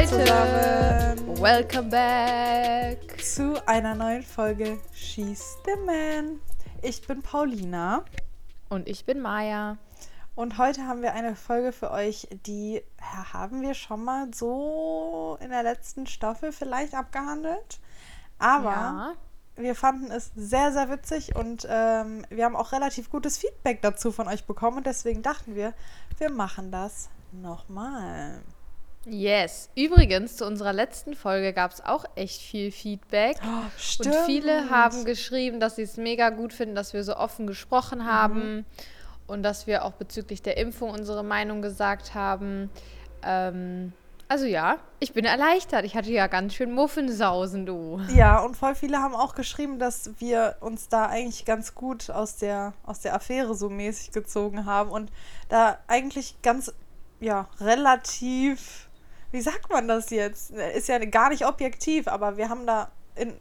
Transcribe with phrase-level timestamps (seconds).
[0.00, 1.42] Leute, zusammen.
[1.42, 6.40] welcome back zu einer neuen Folge She's the Man.
[6.80, 8.06] Ich bin Paulina.
[8.70, 9.76] Und ich bin Maya.
[10.34, 15.50] Und heute haben wir eine Folge für euch, die haben wir schon mal so in
[15.50, 17.78] der letzten Staffel vielleicht abgehandelt.
[18.38, 19.12] Aber ja.
[19.56, 24.12] wir fanden es sehr, sehr witzig und ähm, wir haben auch relativ gutes Feedback dazu
[24.12, 24.78] von euch bekommen.
[24.78, 25.74] Und deswegen dachten wir,
[26.16, 28.40] wir machen das nochmal.
[29.06, 29.70] Yes.
[29.76, 33.36] Übrigens, zu unserer letzten Folge gab es auch echt viel Feedback.
[33.42, 34.14] Oh, stimmt.
[34.14, 38.06] Und viele haben geschrieben, dass sie es mega gut finden, dass wir so offen gesprochen
[38.06, 38.64] haben mhm.
[39.26, 42.68] und dass wir auch bezüglich der Impfung unsere Meinung gesagt haben.
[43.22, 43.94] Ähm,
[44.28, 45.84] also ja, ich bin erleichtert.
[45.84, 48.00] Ich hatte ja ganz schön Muffensausen, du.
[48.14, 52.36] Ja, und voll viele haben auch geschrieben, dass wir uns da eigentlich ganz gut aus
[52.36, 55.10] der, aus der Affäre so mäßig gezogen haben und
[55.48, 56.72] da eigentlich ganz,
[57.18, 58.89] ja, relativ
[59.30, 60.50] wie sagt man das jetzt?
[60.50, 63.38] Ist ja gar nicht objektiv, aber wir haben da in,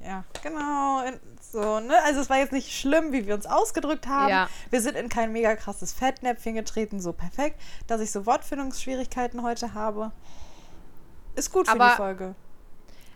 [0.00, 1.94] ja, genau, in, so, ne?
[2.04, 4.30] Also es war jetzt nicht schlimm, wie wir uns ausgedrückt haben.
[4.30, 4.48] Ja.
[4.70, 9.74] Wir sind in kein mega krasses Fettnäpfchen getreten, so perfekt, dass ich so Wortfindungsschwierigkeiten heute
[9.74, 10.12] habe.
[11.34, 12.34] Ist gut für aber die Folge.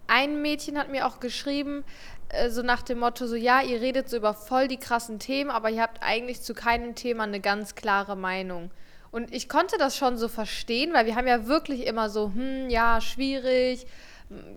[0.07, 1.85] Ein Mädchen hat mir auch geschrieben,
[2.29, 5.51] äh, so nach dem Motto, so ja, ihr redet so über voll die krassen Themen,
[5.51, 8.71] aber ihr habt eigentlich zu keinem Thema eine ganz klare Meinung.
[9.11, 12.71] Und ich konnte das schon so verstehen, weil wir haben ja wirklich immer so, hm,
[12.71, 13.87] ja, schwierig,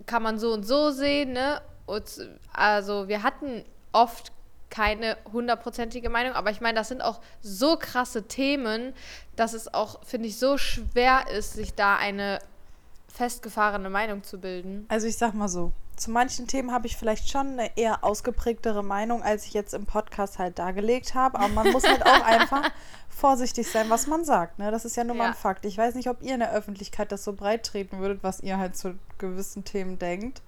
[0.06, 1.60] kann man so und so sehen, ne?
[1.86, 4.32] Und also wir hatten oft
[4.70, 8.92] keine hundertprozentige Meinung, aber ich meine, das sind auch so krasse Themen,
[9.36, 12.40] dass es auch, finde ich, so schwer ist, sich da eine
[13.08, 14.86] festgefahrene Meinung zu bilden.
[14.88, 18.82] Also ich sag mal so, zu manchen Themen habe ich vielleicht schon eine eher ausgeprägtere
[18.82, 21.38] Meinung, als ich jetzt im Podcast halt dargelegt habe.
[21.38, 22.70] Aber man muss halt auch einfach
[23.08, 24.58] vorsichtig sein, was man sagt.
[24.58, 24.70] Ne?
[24.70, 25.30] Das ist ja nun mal ja.
[25.30, 25.64] ein Fakt.
[25.64, 28.58] Ich weiß nicht, ob ihr in der Öffentlichkeit das so breit treten würdet, was ihr
[28.58, 30.42] halt zu gewissen Themen denkt.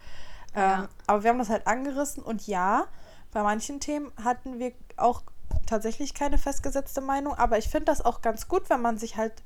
[0.55, 0.81] Ja.
[0.81, 2.87] Ähm, aber wir haben das halt angerissen und ja,
[3.33, 5.23] bei manchen Themen hatten wir auch
[5.67, 7.34] tatsächlich keine festgesetzte Meinung.
[7.34, 9.43] Aber ich finde das auch ganz gut, wenn man sich halt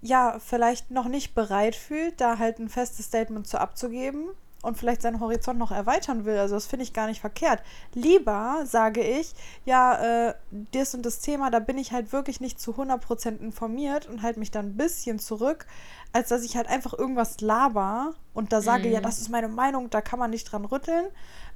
[0.00, 4.30] ja, vielleicht noch nicht bereit fühlt, da halt ein festes Statement zu abzugeben
[4.62, 6.38] und vielleicht seinen Horizont noch erweitern will.
[6.38, 7.62] Also das finde ich gar nicht verkehrt.
[7.94, 9.34] Lieber sage ich,
[9.64, 10.34] ja, äh,
[10.72, 14.38] das und das Thema, da bin ich halt wirklich nicht zu 100% informiert und halte
[14.38, 15.66] mich dann ein bisschen zurück,
[16.12, 18.94] als dass ich halt einfach irgendwas laber und da sage, mhm.
[18.94, 21.06] ja, das ist meine Meinung, da kann man nicht dran rütteln.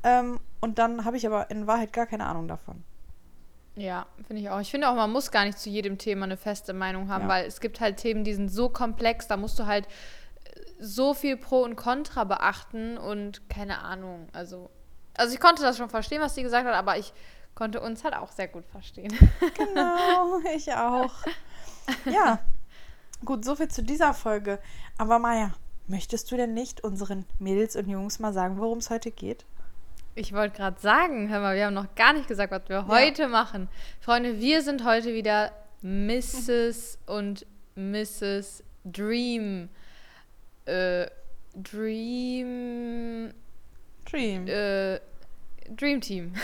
[0.03, 2.83] Ähm, und dann habe ich aber in Wahrheit gar keine Ahnung davon.
[3.77, 4.59] Ja, finde ich auch.
[4.59, 7.29] Ich finde auch, man muss gar nicht zu jedem Thema eine feste Meinung haben, ja.
[7.29, 9.87] weil es gibt halt Themen, die sind so komplex, da musst du halt
[10.79, 14.29] so viel Pro und Contra beachten und keine Ahnung.
[14.33, 14.71] Also,
[15.15, 17.13] also ich konnte das schon verstehen, was sie gesagt hat, aber ich
[17.55, 19.13] konnte uns halt auch sehr gut verstehen.
[19.57, 21.15] Genau, ich auch.
[22.05, 22.41] Ja,
[23.25, 24.59] gut, soviel zu dieser Folge.
[24.99, 25.53] Aber Maja,
[25.87, 29.45] möchtest du denn nicht unseren Mädels und Jungs mal sagen, worum es heute geht?
[30.15, 32.89] Ich wollte gerade sagen, hör mal, wir haben noch gar nicht gesagt, was wir ja.
[32.89, 33.69] heute machen.
[34.01, 36.99] Freunde, wir sind heute wieder Mrs.
[37.07, 38.65] und Mrs.
[38.85, 39.69] Dream
[40.67, 41.07] äh,
[41.55, 43.33] Dream.
[44.11, 44.47] Dream.
[44.47, 45.01] Äh,
[45.71, 46.35] Dream Team.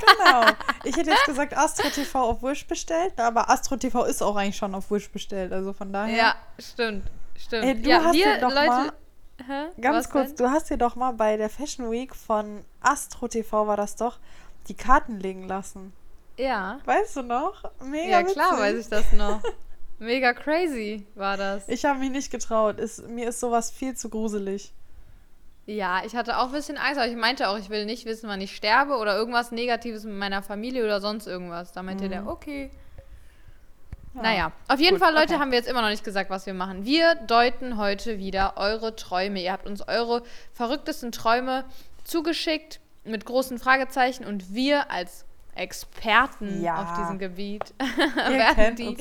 [0.00, 0.46] genau.
[0.84, 4.56] Ich hätte jetzt gesagt Astro TV auf Wish bestellt, aber Astro TV ist auch eigentlich
[4.56, 6.16] schon auf Wish bestellt, also von daher.
[6.16, 7.10] Ja, stimmt.
[7.36, 7.64] Stimmt.
[7.64, 8.92] Ey, du ja, hast wir, doch Leute, mal,
[9.46, 9.80] Hä?
[9.80, 10.36] Ganz kurz, denn?
[10.36, 14.18] du hast dir doch mal bei der Fashion Week von Astro TV war das doch,
[14.66, 15.92] die Karten legen lassen.
[16.36, 16.80] Ja.
[16.84, 17.62] Weißt du noch?
[17.84, 18.60] Mega Ja, klar witzig.
[18.60, 19.40] weiß ich das noch.
[19.98, 21.68] Mega crazy war das.
[21.68, 22.78] Ich habe mich nicht getraut.
[22.78, 24.72] Ist, mir ist sowas viel zu gruselig.
[25.66, 28.28] Ja, ich hatte auch ein bisschen Angst, aber ich meinte auch, ich will nicht wissen,
[28.28, 31.72] wann ich sterbe oder irgendwas Negatives mit meiner Familie oder sonst irgendwas.
[31.72, 32.10] Da meinte mhm.
[32.10, 32.70] der, okay.
[34.14, 34.22] Ja.
[34.22, 35.42] Naja, auf jeden Gut, Fall, Leute, okay.
[35.42, 36.86] haben wir jetzt immer noch nicht gesagt, was wir machen.
[36.86, 39.42] Wir deuten heute wieder eure Träume.
[39.42, 40.22] Ihr habt uns eure
[40.54, 41.64] verrücktesten Träume
[42.04, 45.26] zugeschickt mit großen Fragezeichen und wir als
[45.58, 46.82] Experten ja.
[46.82, 48.96] auf diesem Gebiet werden die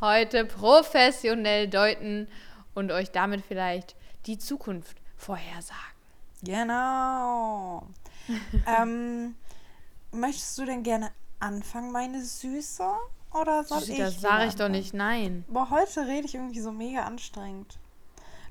[0.00, 2.28] heute professionell deuten
[2.74, 3.96] und euch damit vielleicht
[4.26, 5.80] die Zukunft vorhersagen.
[6.42, 7.86] Genau.
[8.66, 9.34] ähm,
[10.12, 12.84] möchtest du denn gerne anfangen, meine Süße?
[13.32, 13.98] Oder soll das ich?
[13.98, 15.44] Das sage ich doch nicht, nein.
[15.48, 17.78] Boah, heute rede ich irgendwie so mega anstrengend.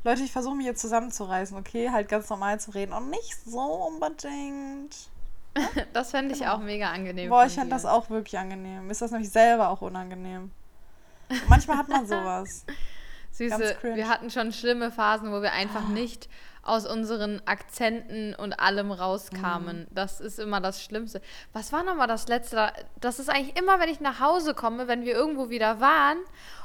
[0.04, 1.90] Leute, ich versuche mich jetzt zusammenzureißen, okay?
[1.92, 5.10] Halt ganz normal zu reden und nicht so unbedingt.
[5.94, 6.54] das fände ich genau.
[6.54, 7.30] auch mega angenehm.
[7.30, 8.90] Boah, ich fände das auch wirklich angenehm.
[8.90, 10.52] Ist das nämlich selber auch unangenehm.
[11.48, 12.66] manchmal hat man sowas.
[13.32, 15.92] Süße, wir hatten schon schlimme Phasen, wo wir einfach oh.
[15.92, 16.30] nicht
[16.70, 19.82] aus unseren Akzenten und allem rauskamen.
[19.82, 19.88] Mhm.
[19.92, 21.22] Das ist immer das Schlimmste.
[21.52, 22.72] Was war nochmal das letzte?
[23.00, 26.18] Das ist eigentlich immer, wenn ich nach Hause komme, wenn wir irgendwo wieder waren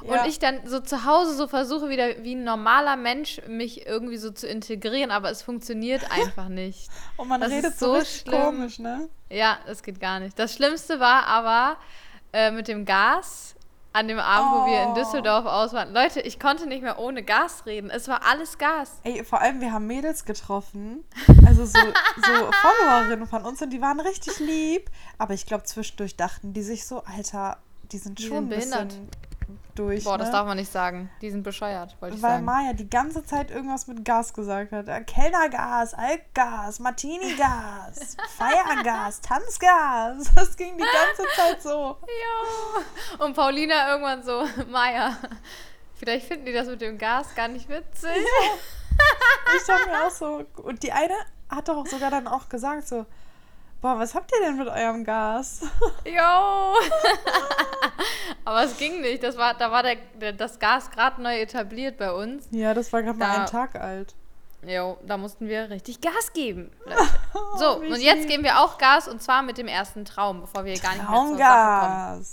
[0.03, 0.21] ja.
[0.21, 4.17] und ich dann so zu Hause so versuche, wieder wie ein normaler Mensch mich irgendwie
[4.17, 6.89] so zu integrieren, aber es funktioniert einfach nicht.
[7.17, 9.09] und man das redet so, so komisch, ne?
[9.29, 10.37] Ja, es geht gar nicht.
[10.37, 11.77] Das Schlimmste war aber
[12.31, 13.54] äh, mit dem Gas
[13.95, 14.61] an dem Abend, oh.
[14.61, 14.93] wo wir in oh.
[14.93, 15.93] Düsseldorf aus waren.
[15.93, 17.89] Leute, ich konnte nicht mehr ohne Gas reden.
[17.89, 18.99] Es war alles Gas.
[19.03, 21.05] Ey, vor allem, wir haben Mädels getroffen.
[21.45, 22.51] Also so, so
[22.81, 24.91] Followerinnen von uns und die waren richtig lieb.
[25.17, 27.57] Aber ich glaube, zwischendurch dachten die sich so, Alter,
[27.91, 29.09] die sind die schon sind ein bisschen
[29.75, 30.03] durch.
[30.03, 30.23] Boah, ne?
[30.23, 31.09] das darf man nicht sagen.
[31.21, 32.45] Die sind bescheuert, wollte ich Weil sagen.
[32.45, 34.87] Weil Maya die ganze Zeit irgendwas mit Gas gesagt hat.
[34.87, 40.31] Äh, Kellnergas, Alkgas, Martini-Gas, Feiergas, Tanzgas.
[40.35, 41.97] Das ging die ganze Zeit so.
[42.01, 43.25] Ja.
[43.25, 45.15] Und Paulina irgendwann so, Maya,
[45.95, 48.09] vielleicht finden die das mit dem Gas gar nicht witzig.
[48.15, 49.55] Ja.
[49.57, 50.45] Ich dachte mir auch so.
[50.63, 51.15] Und die eine
[51.49, 53.05] hat doch sogar dann auch gesagt so,
[53.85, 55.61] Boah, was habt ihr denn mit eurem Gas?
[56.05, 56.73] Jo!
[58.43, 59.21] Aber es ging nicht.
[59.21, 62.47] Das war, da war der, der das Gas gerade neu etabliert bei uns.
[62.49, 64.15] Ja, das war gerade mal einen Tag alt.
[64.65, 66.71] Jo, da mussten wir richtig Gas geben.
[67.59, 70.79] so, und jetzt geben wir auch Gas und zwar mit dem ersten Traum, bevor wir
[70.79, 72.25] gar nicht mehr zur Sache kommen.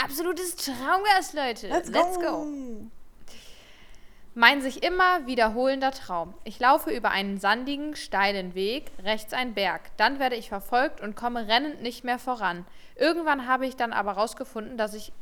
[0.00, 1.66] Absolutes Traumgas, Leute.
[1.70, 2.46] Let's, Let's go.
[4.36, 6.34] Mein sich immer wiederholender Traum.
[6.42, 9.96] Ich laufe über einen sandigen, steilen Weg, rechts ein Berg.
[9.96, 12.66] Dann werde ich verfolgt und komme rennend nicht mehr voran.
[12.96, 15.12] Irgendwann habe ich dann aber herausgefunden, dass ich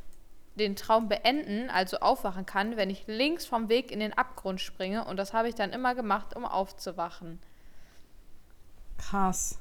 [0.55, 5.05] den Traum beenden, also aufwachen kann, wenn ich links vom Weg in den Abgrund springe.
[5.05, 7.38] Und das habe ich dann immer gemacht, um aufzuwachen.
[8.97, 9.58] Krass.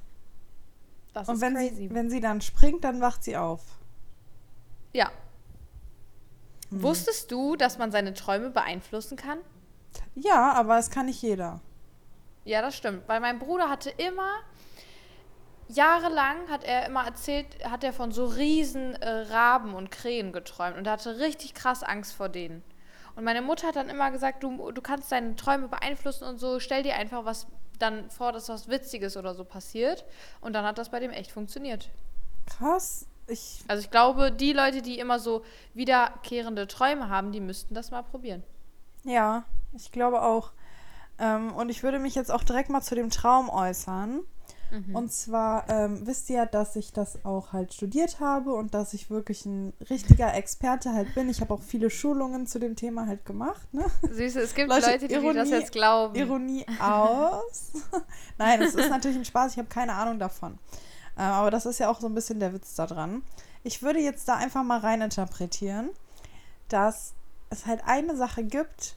[1.14, 1.76] Das und wenn crazy.
[1.76, 3.62] sie, wenn sie dann springt, dann wacht sie auf.
[4.94, 5.12] Ja,
[6.72, 6.82] hm.
[6.82, 9.40] Wusstest du, dass man seine Träume beeinflussen kann?
[10.16, 11.60] Ja, aber es kann nicht jeder.
[12.44, 13.08] Ja, das stimmt.
[13.08, 14.40] Weil mein Bruder hatte immer,
[15.68, 20.78] jahrelang hat er immer erzählt, hat er von so riesen äh, Raben und Krähen geträumt
[20.78, 22.64] und er hatte richtig krass Angst vor denen.
[23.16, 26.60] Und meine Mutter hat dann immer gesagt, du, du kannst deine Träume beeinflussen und so,
[26.60, 27.48] stell dir einfach was
[27.78, 30.06] dann vor, dass was Witziges oder so passiert.
[30.40, 31.90] Und dann hat das bei dem echt funktioniert.
[32.46, 33.08] Krass.
[33.28, 37.92] Ich also ich glaube, die Leute, die immer so wiederkehrende Träume haben, die müssten das
[37.92, 38.44] mal probieren.
[39.04, 40.52] Ja, ich glaube auch.
[41.20, 44.22] Ähm, und ich würde mich jetzt auch direkt mal zu dem Traum äußern.
[44.72, 44.96] Mhm.
[44.96, 48.94] Und zwar ähm, wisst ihr ja, dass ich das auch halt studiert habe und dass
[48.94, 51.30] ich wirklich ein richtiger Experte halt bin.
[51.30, 53.74] Ich habe auch viele Schulungen zu dem Thema halt gemacht.
[53.74, 53.86] Ne?
[54.10, 56.16] Süße, es gibt Leute, Leute die, Ironie, das jetzt glauben.
[56.16, 57.74] Ironie aus.
[58.38, 59.52] Nein, es ist natürlich ein Spaß.
[59.52, 60.58] Ich habe keine Ahnung davon.
[61.18, 63.24] Äh, aber das ist ja auch so ein bisschen der Witz daran.
[63.64, 65.90] Ich würde jetzt da einfach mal reininterpretieren,
[66.68, 67.14] dass
[67.50, 68.96] es halt eine Sache gibt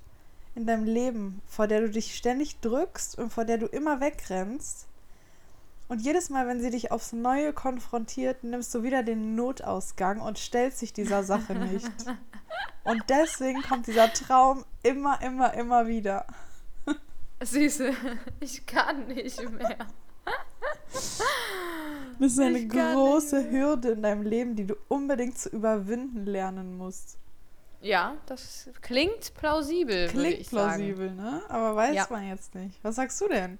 [0.54, 4.86] in deinem Leben, vor der du dich ständig drückst und vor der du immer wegrennst.
[5.88, 10.38] Und jedes Mal, wenn sie dich aufs Neue konfrontiert, nimmst du wieder den Notausgang und
[10.38, 11.90] stellst dich dieser Sache nicht.
[12.84, 16.26] Und deswegen kommt dieser Traum immer, immer, immer wieder.
[17.42, 17.92] Süße,
[18.40, 19.78] ich kann nicht mehr.
[22.18, 27.18] Das ist eine große Hürde in deinem Leben, die du unbedingt zu überwinden lernen musst.
[27.80, 30.08] Ja, das klingt plausibel.
[30.08, 31.16] Klingt plausibel, sagen.
[31.16, 31.42] ne?
[31.48, 32.06] Aber weiß ja.
[32.08, 32.78] man jetzt nicht.
[32.82, 33.58] Was sagst du denn?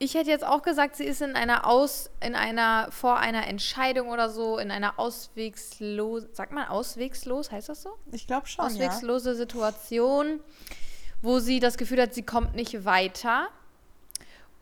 [0.00, 4.08] Ich hätte jetzt auch gesagt, sie ist in einer Aus, in einer, vor einer Entscheidung
[4.08, 7.90] oder so, in einer auswegslos, sagt man auswegslos, heißt das so?
[8.10, 8.64] Ich glaube schon.
[8.64, 9.36] Auswegslose ja.
[9.36, 10.40] Situation,
[11.20, 13.46] wo sie das Gefühl hat, sie kommt nicht weiter.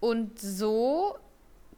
[0.01, 1.17] Und so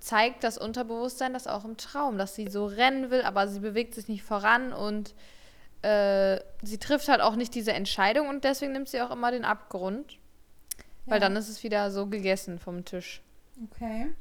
[0.03, 3.95] zeigt das Unterbewusstsein das auch im Traum, dass sie so rennen will, aber sie bewegt
[3.95, 5.15] sich nicht voran und
[5.83, 9.45] äh, sie trifft halt auch nicht diese Entscheidung und deswegen nimmt sie auch immer den
[9.45, 10.19] Abgrund.
[11.07, 11.21] Weil ja.
[11.21, 13.23] dann ist es wieder so gegessen vom Tisch.
[13.65, 14.13] Okay.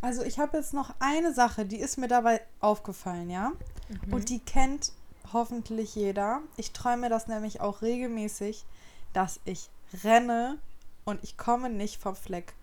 [0.00, 3.52] Also ich habe jetzt noch eine Sache, die ist mir dabei aufgefallen, ja?
[3.88, 4.12] Mhm.
[4.12, 4.92] Und die kennt
[5.32, 6.40] hoffentlich jeder.
[6.56, 8.64] Ich träume das nämlich auch regelmäßig,
[9.12, 9.68] dass ich
[10.04, 10.58] renne
[11.04, 12.54] und ich komme nicht vom Fleck.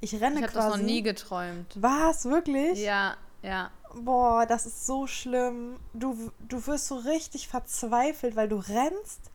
[0.00, 0.44] Ich renne ich quasi.
[0.44, 1.76] Ich habe das noch nie geträumt.
[1.80, 2.24] Was?
[2.26, 2.78] Wirklich?
[2.78, 3.70] Ja, ja.
[3.94, 5.76] Boah, das ist so schlimm.
[5.94, 9.30] Du, du wirst so richtig verzweifelt, weil du rennst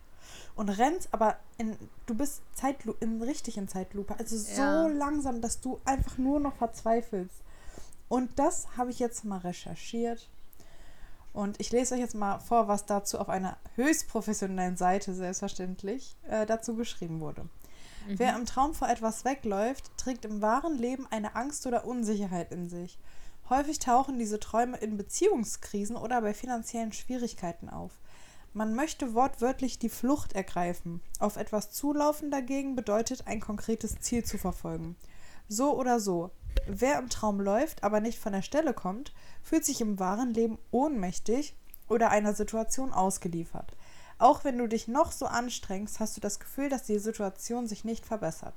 [0.55, 4.15] und rennst, aber in, du bist Zeitlu in, richtig in Zeitlupe.
[4.19, 4.87] Also so ja.
[4.87, 7.41] langsam, dass du einfach nur noch verzweifelst.
[8.09, 10.29] Und das habe ich jetzt mal recherchiert.
[11.33, 16.15] Und ich lese euch jetzt mal vor, was dazu auf einer höchst professionellen Seite selbstverständlich
[16.29, 17.47] äh, dazu geschrieben wurde.
[18.07, 18.19] Mhm.
[18.19, 22.69] Wer im Traum vor etwas wegläuft, trägt im wahren Leben eine Angst oder Unsicherheit in
[22.69, 22.97] sich.
[23.49, 27.91] Häufig tauchen diese Träume in Beziehungskrisen oder bei finanziellen Schwierigkeiten auf.
[28.53, 31.01] Man möchte wortwörtlich die Flucht ergreifen.
[31.19, 34.97] Auf etwas zulaufen dagegen bedeutet, ein konkretes Ziel zu verfolgen.
[35.47, 36.31] So oder so,
[36.67, 40.57] wer im Traum läuft, aber nicht von der Stelle kommt, fühlt sich im wahren Leben
[40.71, 41.55] ohnmächtig
[41.87, 43.75] oder einer Situation ausgeliefert.
[44.21, 47.83] Auch wenn du dich noch so anstrengst, hast du das Gefühl, dass die Situation sich
[47.83, 48.53] nicht verbessert.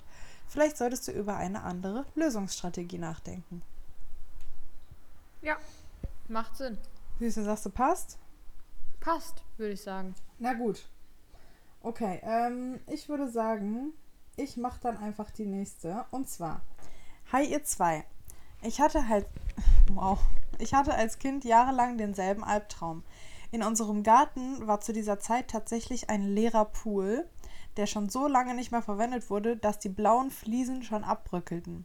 [0.46, 3.62] Vielleicht solltest du über eine andere Lösungsstrategie nachdenken.
[5.40, 5.56] Ja,
[6.28, 6.76] macht Sinn.
[7.18, 8.18] Du, sagst du, passt?
[9.00, 10.14] Passt, würde ich sagen.
[10.38, 10.86] Na gut.
[11.80, 13.94] Okay, ähm, ich würde sagen,
[14.36, 16.04] ich mache dann einfach die nächste.
[16.10, 16.60] Und zwar,
[17.32, 18.04] hi ihr zwei.
[18.60, 19.26] Ich hatte halt,
[19.94, 20.18] wow,
[20.58, 23.02] ich hatte als Kind jahrelang denselben Albtraum.
[23.54, 27.24] In unserem Garten war zu dieser Zeit tatsächlich ein leerer Pool,
[27.76, 31.84] der schon so lange nicht mehr verwendet wurde, dass die blauen Fliesen schon abbröckelten.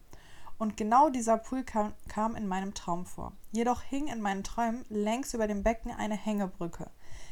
[0.58, 3.34] Und genau dieser Pool kam, kam, in meinem Traum vor.
[3.52, 6.90] Jedoch hing in meinen Träumen längs über dem Becken eine Hängebrücke.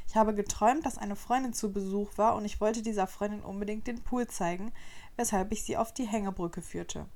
[0.07, 3.87] Ich habe geträumt, dass eine Freundin zu Besuch war und ich wollte dieser Freundin unbedingt
[3.87, 4.71] den Pool zeigen,
[5.15, 7.07] weshalb ich sie auf die Hängebrücke führte.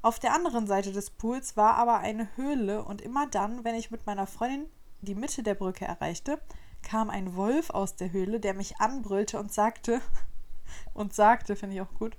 [0.00, 3.90] Auf der anderen Seite des Pools war aber eine Höhle und immer dann, wenn ich
[3.90, 4.64] mit meiner Freundin
[5.04, 6.40] die Mitte der Brücke erreichte,
[6.82, 10.00] kam ein Wolf aus der Höhle, der mich anbrüllte und sagte,
[10.94, 12.16] und sagte, finde ich auch gut,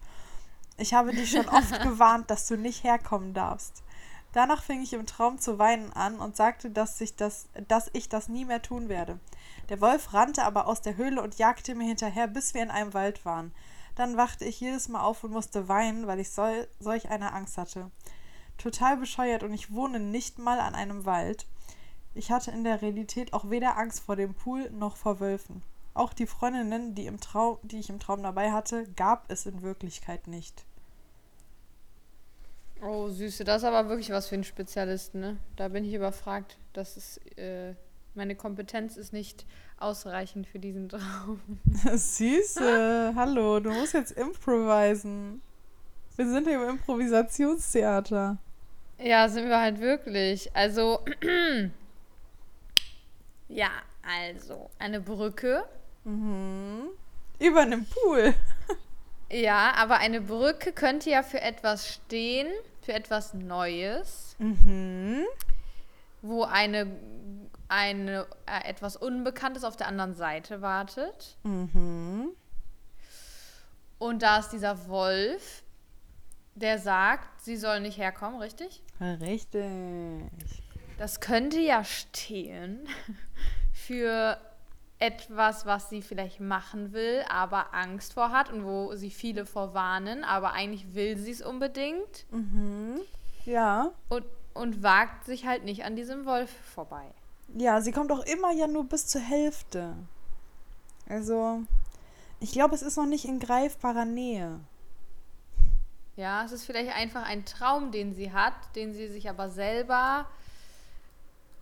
[0.78, 3.84] ich habe dich schon oft gewarnt, dass du nicht herkommen darfst.
[4.34, 8.10] Danach fing ich im Traum zu weinen an und sagte, dass ich das, dass ich
[8.10, 9.18] das nie mehr tun werde.
[9.70, 12.94] Der Wolf rannte aber aus der Höhle und jagte mir hinterher, bis wir in einem
[12.94, 13.54] Wald waren.
[13.96, 17.58] Dann wachte ich jedes Mal auf und musste weinen, weil ich sol solch eine Angst
[17.58, 17.90] hatte.
[18.58, 21.48] Total bescheuert und ich wohne nicht mal an einem Wald.
[22.16, 25.62] Ich hatte in der Realität auch weder Angst vor dem Pool noch vor Wölfen.
[25.94, 29.62] Auch die Freundinnen, die, im Traum, die ich im Traum dabei hatte, gab es in
[29.62, 30.66] Wirklichkeit nicht.
[32.82, 35.38] Oh, Süße, das ist aber wirklich was für einen Spezialisten, ne?
[35.56, 36.58] Da bin ich überfragt.
[36.74, 37.74] Das ist, äh,
[38.14, 39.46] meine Kompetenz ist nicht
[39.78, 41.42] ausreichend für diesen Traum.
[41.96, 45.42] Süße, hallo, du musst jetzt improvisen.
[46.16, 48.38] Wir sind hier im Improvisationstheater.
[49.00, 50.56] Ja, sind wir halt wirklich.
[50.56, 51.00] Also,
[53.48, 53.70] Ja,
[54.04, 55.66] also eine Brücke.
[56.04, 56.90] Mhm.
[57.40, 58.34] Über einem Pool.
[59.30, 62.48] ja, aber eine Brücke könnte ja für etwas stehen,
[62.82, 64.36] für etwas Neues.
[64.40, 65.26] Mhm.
[66.22, 66.88] Wo eine,
[67.68, 71.38] eine äh, etwas Unbekanntes auf der anderen Seite wartet.
[71.44, 72.30] Mhm.
[74.00, 75.64] Und da ist dieser Wolf,
[76.56, 78.82] der sagt, sie soll nicht herkommen, richtig?
[79.00, 79.62] Richtig.
[80.98, 82.88] Das könnte ja stehen
[83.74, 84.38] für
[85.00, 90.24] etwas, was sie vielleicht machen will, aber Angst vor hat und wo sie viele vorwarnen,
[90.24, 92.26] aber eigentlich will sie es unbedingt.
[92.32, 93.02] Mhm.
[93.46, 93.92] Ja.
[94.10, 97.06] Und, und wagt sich halt nicht an diesem Wolf vorbei.
[97.54, 99.96] Ja, sie kommt auch immer ja nur bis zur Hälfte.
[101.08, 101.62] Also,
[102.40, 104.60] ich glaube, es ist noch nicht in greifbarer Nähe.
[106.16, 110.26] Ja, es ist vielleicht einfach ein Traum, den sie hat, den sie sich aber selber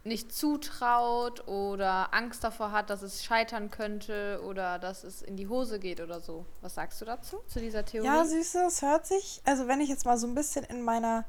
[0.06, 5.48] nicht zutraut oder Angst davor hat, dass es scheitern könnte oder dass es in die
[5.48, 6.46] Hose geht oder so.
[6.62, 8.08] Was sagst du dazu, zu dieser Theorie?
[8.08, 11.26] Ja, süße, es hört sich, also wenn ich jetzt mal so ein bisschen in meiner,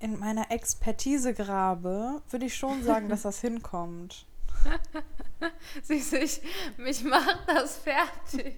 [0.00, 4.26] in meiner Expertise grabe, würde ich schon sagen, dass das hinkommt.
[5.82, 6.40] Süße, ich,
[6.78, 8.56] mich macht das fertig.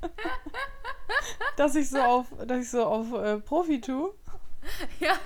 [1.56, 4.14] dass ich so auf, dass ich so auf äh, Profi tue?
[5.00, 5.16] Ja,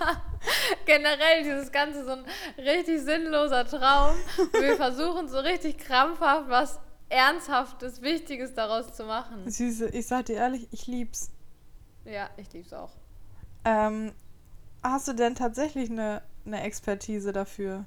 [0.85, 2.25] generell dieses Ganze so ein
[2.57, 4.15] richtig sinnloser Traum.
[4.53, 6.79] Wir versuchen so richtig krampfhaft was
[7.09, 9.49] Ernsthaftes, Wichtiges daraus zu machen.
[9.49, 11.31] Süße, ich sag dir ehrlich, ich lieb's.
[12.05, 12.91] Ja, ich lieb's auch.
[13.65, 14.13] Ähm,
[14.83, 17.85] hast du denn tatsächlich eine, eine Expertise dafür?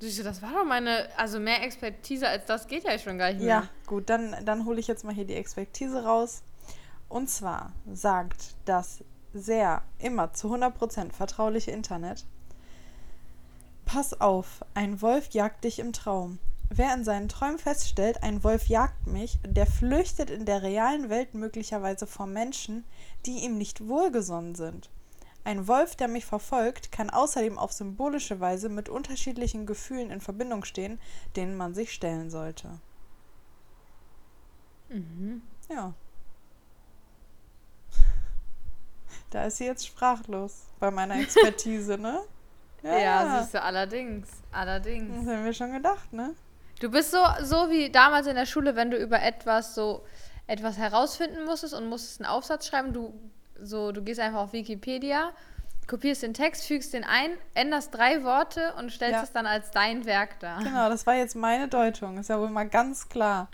[0.00, 3.40] Süße, das war doch meine, also mehr Expertise als das geht ja schon gar nicht
[3.40, 3.48] mehr.
[3.48, 6.42] Ja, gut, dann, dann hole ich jetzt mal hier die Expertise raus.
[7.08, 12.26] Und zwar sagt das sehr, immer zu 100% vertrauliche Internet.
[13.84, 16.38] Pass auf, ein Wolf jagt dich im Traum.
[16.68, 21.34] Wer in seinen Träumen feststellt, ein Wolf jagt mich, der flüchtet in der realen Welt
[21.34, 22.84] möglicherweise vor Menschen,
[23.26, 24.90] die ihm nicht wohlgesonnen sind.
[25.42, 30.64] Ein Wolf, der mich verfolgt, kann außerdem auf symbolische Weise mit unterschiedlichen Gefühlen in Verbindung
[30.64, 31.00] stehen,
[31.34, 32.78] denen man sich stellen sollte.
[34.90, 35.42] Mhm.
[35.68, 35.94] Ja.
[39.30, 42.20] Da ist sie jetzt sprachlos bei meiner Expertise, ne?
[42.82, 44.26] Ja, ja siehst du, allerdings.
[44.52, 45.26] Allerdings.
[45.26, 46.34] Das haben wir schon gedacht, ne?
[46.80, 50.02] Du bist so, so wie damals in der Schule, wenn du über etwas so
[50.46, 53.12] etwas herausfinden musstest und musstest einen Aufsatz schreiben, du
[53.62, 55.32] so, du gehst einfach auf Wikipedia,
[55.86, 59.22] kopierst den Text, fügst den ein, änderst drei Worte und stellst ja.
[59.22, 60.62] es dann als dein Werk dar.
[60.62, 63.48] Genau, das war jetzt meine Deutung, ist ja wohl mal ganz klar.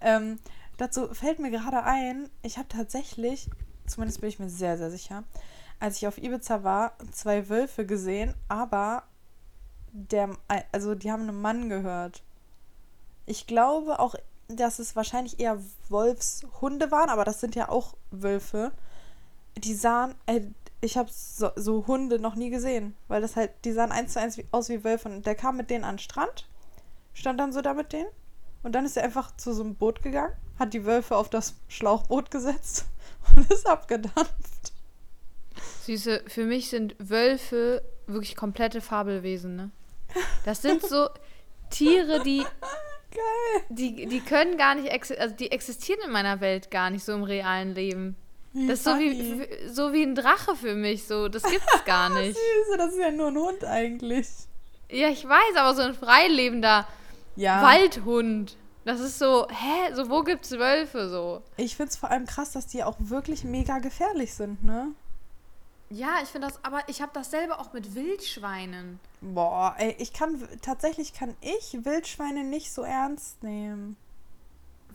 [0.00, 0.38] Ähm,
[0.78, 3.50] dazu fällt mir gerade ein, ich habe tatsächlich
[3.90, 5.24] zumindest bin ich mir sehr, sehr sicher,
[5.78, 9.04] als ich auf Ibiza war, zwei Wölfe gesehen, aber
[9.92, 10.30] der,
[10.72, 12.22] also die haben einen Mann gehört.
[13.26, 14.14] Ich glaube auch,
[14.48, 18.72] dass es wahrscheinlich eher Wolfshunde waren, aber das sind ja auch Wölfe.
[19.56, 23.72] Die sahen, ey, ich habe so, so, Hunde noch nie gesehen, weil das halt, die
[23.72, 25.08] sahen eins zu eins wie, aus wie Wölfe.
[25.08, 26.48] Und der kam mit denen an den Strand,
[27.12, 28.08] stand dann so da mit denen.
[28.62, 31.54] Und dann ist er einfach zu so einem Boot gegangen, hat die Wölfe auf das
[31.68, 32.86] Schlauchboot gesetzt
[33.36, 34.72] und ist abgedampft.
[35.84, 39.70] Süße, für mich sind Wölfe wirklich komplette Fabelwesen, ne?
[40.44, 41.08] Das sind so
[41.70, 42.44] Tiere, die.
[43.10, 43.64] Geil.
[43.70, 47.24] Die, die können gar nicht, also die existieren in meiner Welt gar nicht so im
[47.24, 48.16] realen Leben.
[48.52, 51.28] Das ist so wie, so wie ein Drache für mich, so.
[51.28, 52.36] Das gibt's gar nicht.
[52.36, 54.28] Süße, das ist ja nur ein Hund eigentlich.
[54.90, 56.86] Ja, ich weiß, aber so ein freilebender
[57.34, 57.62] ja.
[57.62, 58.56] Waldhund.
[58.90, 59.94] Das ist so, hä?
[59.94, 61.44] So, wo gibt's Wölfe so?
[61.56, 64.88] Ich find's vor allem krass, dass die auch wirklich mega gefährlich sind, ne?
[65.90, 68.98] Ja, ich finde das, aber ich habe dasselbe auch mit Wildschweinen.
[69.20, 73.96] Boah, ey, ich kann, tatsächlich kann ich Wildschweine nicht so ernst nehmen.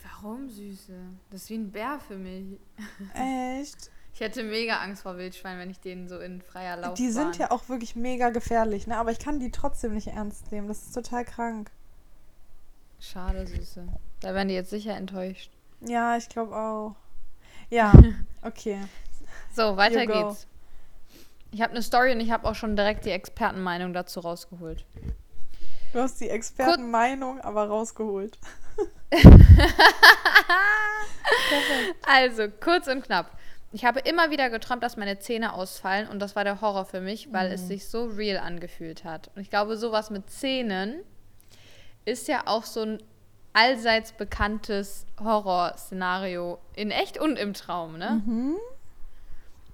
[0.04, 0.92] Warum, Süße?
[1.32, 2.60] Das ist wie ein Bär für mich.
[3.14, 3.92] Echt?
[4.14, 7.36] Ich hätte mega Angst vor Wildschweinen, wenn ich denen so in freier Lauf Die sind
[7.36, 8.96] ja auch wirklich mega gefährlich, ne?
[8.96, 10.70] Aber ich kann die trotzdem nicht ernst nehmen.
[10.70, 11.70] Das ist total krank.
[13.00, 13.88] Schade, Süße.
[14.22, 15.52] Da werden die jetzt sicher enttäuscht.
[15.82, 16.96] Ja, ich glaube auch.
[17.70, 17.94] Ja,
[18.42, 18.80] okay.
[19.54, 20.48] so, weiter geht's.
[21.52, 24.86] Ich habe eine Story und ich habe auch schon direkt die Expertenmeinung dazu rausgeholt.
[25.94, 28.38] Du hast die Expertenmeinung aber rausgeholt.
[32.06, 33.32] also, kurz und knapp.
[33.72, 37.02] Ich habe immer wieder geträumt, dass meine Zähne ausfallen und das war der Horror für
[37.02, 37.56] mich, weil mhm.
[37.56, 39.30] es sich so real angefühlt hat.
[39.36, 41.04] Und ich glaube, sowas mit Zähnen
[42.06, 43.04] ist ja auch so ein
[43.54, 48.22] allseits bekanntes Horrorszenario in echt und im Traum, ne?
[48.26, 48.56] Mhm.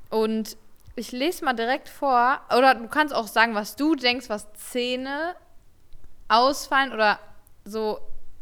[0.09, 0.57] Und
[0.95, 5.35] ich lese mal direkt vor, oder du kannst auch sagen, was du denkst, was Zähne
[6.27, 7.19] ausfallen oder
[7.65, 7.99] so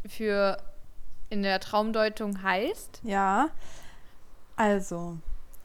[0.07, 0.57] für
[1.29, 3.01] in der Traumdeutung heißt.
[3.03, 3.49] Ja.
[4.55, 5.17] Also,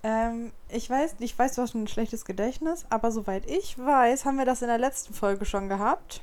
[0.03, 4.38] ähm, ich weiß, ich weiß, du hast ein schlechtes Gedächtnis, aber soweit ich weiß, haben
[4.38, 6.22] wir das in der letzten Folge schon gehabt.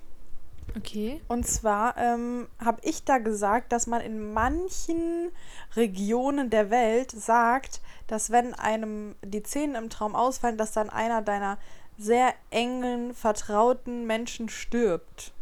[0.78, 1.22] Okay.
[1.28, 5.32] Und zwar ähm, habe ich da gesagt, dass man in manchen
[5.76, 11.22] Regionen der Welt sagt, dass wenn einem die Zähne im Traum ausfallen, dass dann einer
[11.22, 11.58] deiner
[11.98, 15.34] sehr engen, vertrauten Menschen stirbt.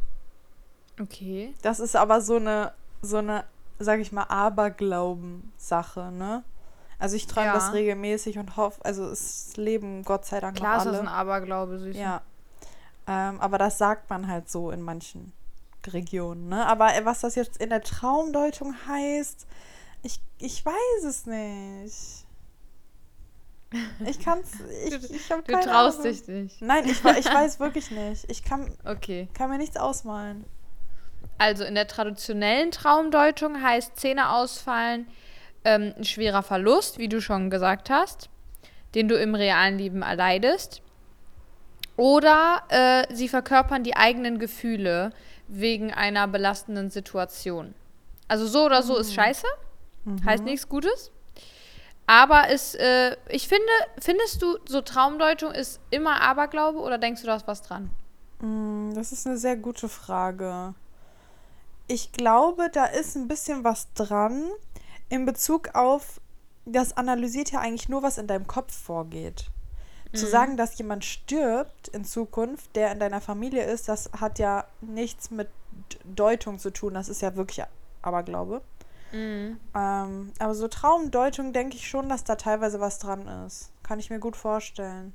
[1.00, 1.54] Okay.
[1.62, 3.46] Das ist aber so eine, so eine,
[3.78, 6.44] sag ich mal, Aberglauben-Sache, ne?
[6.98, 7.54] Also ich träume ja.
[7.54, 10.90] das regelmäßig und hoffe, also es leben Gott sei Dank Klar noch alle.
[10.90, 11.96] Klar ist das ein Aberglaube, süß.
[11.96, 12.22] Ja.
[13.10, 15.34] Ähm, aber das sagt man halt so in manchen
[15.88, 16.66] Regionen, ne?
[16.68, 19.48] Aber was das jetzt in der Traumdeutung heißt,
[20.04, 22.28] ich, ich weiß es nicht.
[24.06, 24.52] Ich kann's.
[24.86, 26.12] Ich, du, ich hab du traust Ahnung.
[26.12, 26.62] dich nicht.
[26.62, 28.30] Nein, ich, ich weiß wirklich nicht.
[28.30, 29.28] Ich kann, okay.
[29.34, 30.46] kann mir nichts ausmalen.
[31.40, 35.08] Also in der traditionellen Traumdeutung heißt Zähne ausfallen
[35.64, 38.30] ähm, ein schwerer Verlust, wie du schon gesagt hast,
[38.94, 40.84] den du im realen Leben erleidest.
[42.00, 45.12] Oder äh, sie verkörpern die eigenen Gefühle
[45.50, 47.74] wegen einer belastenden Situation.
[48.30, 49.02] Also so oder so mhm.
[49.02, 49.46] ist scheiße.
[50.06, 50.24] Mhm.
[50.24, 51.12] Heißt nichts Gutes.
[52.08, 53.66] Aber ist, äh, ich finde,
[54.00, 57.90] findest du, so Traumdeutung ist immer Aberglaube oder denkst du, da ist was dran?
[58.40, 60.76] Mm, das ist eine sehr gute Frage.
[61.88, 64.50] Ich glaube, da ist ein bisschen was dran
[65.10, 66.22] in Bezug auf,
[66.64, 69.52] das analysiert ja eigentlich nur, was in deinem Kopf vorgeht.
[70.12, 70.18] Mhm.
[70.18, 74.66] Zu sagen, dass jemand stirbt in Zukunft, der in deiner Familie ist, das hat ja
[74.82, 75.50] nichts mit
[76.04, 76.94] Deutung zu tun.
[76.94, 77.66] Das ist ja wirklich
[78.02, 78.62] Aberglaube.
[79.12, 79.60] Mhm.
[79.76, 83.72] Ähm, aber so Traumdeutung denke ich schon, dass da teilweise was dran ist.
[83.84, 85.14] Kann ich mir gut vorstellen.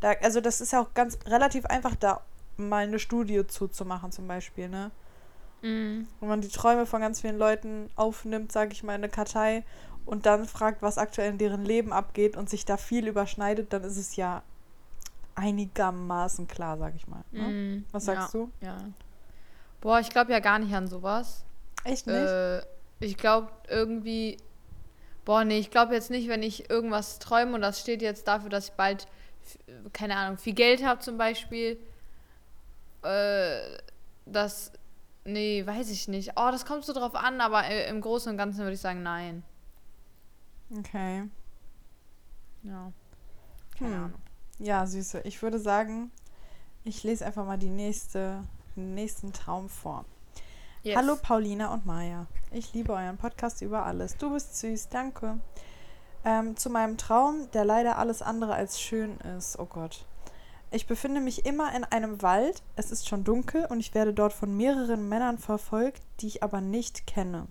[0.00, 2.20] Da, also das ist ja auch ganz relativ einfach, da
[2.56, 4.90] mal eine Studie zuzumachen zum Beispiel, ne?
[5.62, 6.06] Mhm.
[6.20, 9.64] Wo man die Träume von ganz vielen Leuten aufnimmt, sage ich mal, in eine Kartei
[10.06, 13.82] und dann fragt, was aktuell in deren Leben abgeht und sich da viel überschneidet, dann
[13.82, 14.42] ist es ja
[15.34, 17.24] einigermaßen klar, sag ich mal.
[17.32, 17.42] Ne?
[17.42, 17.84] Mhm.
[17.90, 18.50] Was sagst ja, du?
[18.60, 18.78] Ja.
[19.80, 21.44] Boah, ich glaube ja gar nicht an sowas.
[21.84, 22.16] Echt nicht?
[22.16, 22.62] Äh,
[23.00, 24.38] ich glaube irgendwie,
[25.24, 28.48] boah, nee, ich glaube jetzt nicht, wenn ich irgendwas träume und das steht jetzt dafür,
[28.48, 29.06] dass ich bald,
[29.92, 31.78] keine Ahnung, viel Geld habe zum Beispiel,
[33.02, 33.58] äh,
[34.24, 34.72] das,
[35.24, 36.32] nee, weiß ich nicht.
[36.36, 39.42] Oh, das kommt so drauf an, aber im Großen und Ganzen würde ich sagen, nein.
[40.70, 41.28] Okay.
[42.62, 42.92] Ja.
[43.78, 44.04] Keine hm.
[44.04, 44.20] Ahnung.
[44.58, 45.20] Ja, Süße.
[45.24, 46.10] Ich würde sagen,
[46.84, 48.42] ich lese einfach mal die nächste,
[48.74, 50.04] den nächsten Traum vor.
[50.82, 50.96] Yes.
[50.96, 52.26] Hallo Paulina und Maja.
[52.52, 54.16] Ich liebe euren Podcast über alles.
[54.16, 55.38] Du bist süß, danke.
[56.24, 59.58] Ähm, zu meinem Traum, der leider alles andere als schön ist.
[59.58, 60.06] Oh Gott.
[60.70, 64.32] Ich befinde mich immer in einem Wald, es ist schon dunkel und ich werde dort
[64.32, 67.46] von mehreren Männern verfolgt, die ich aber nicht kenne.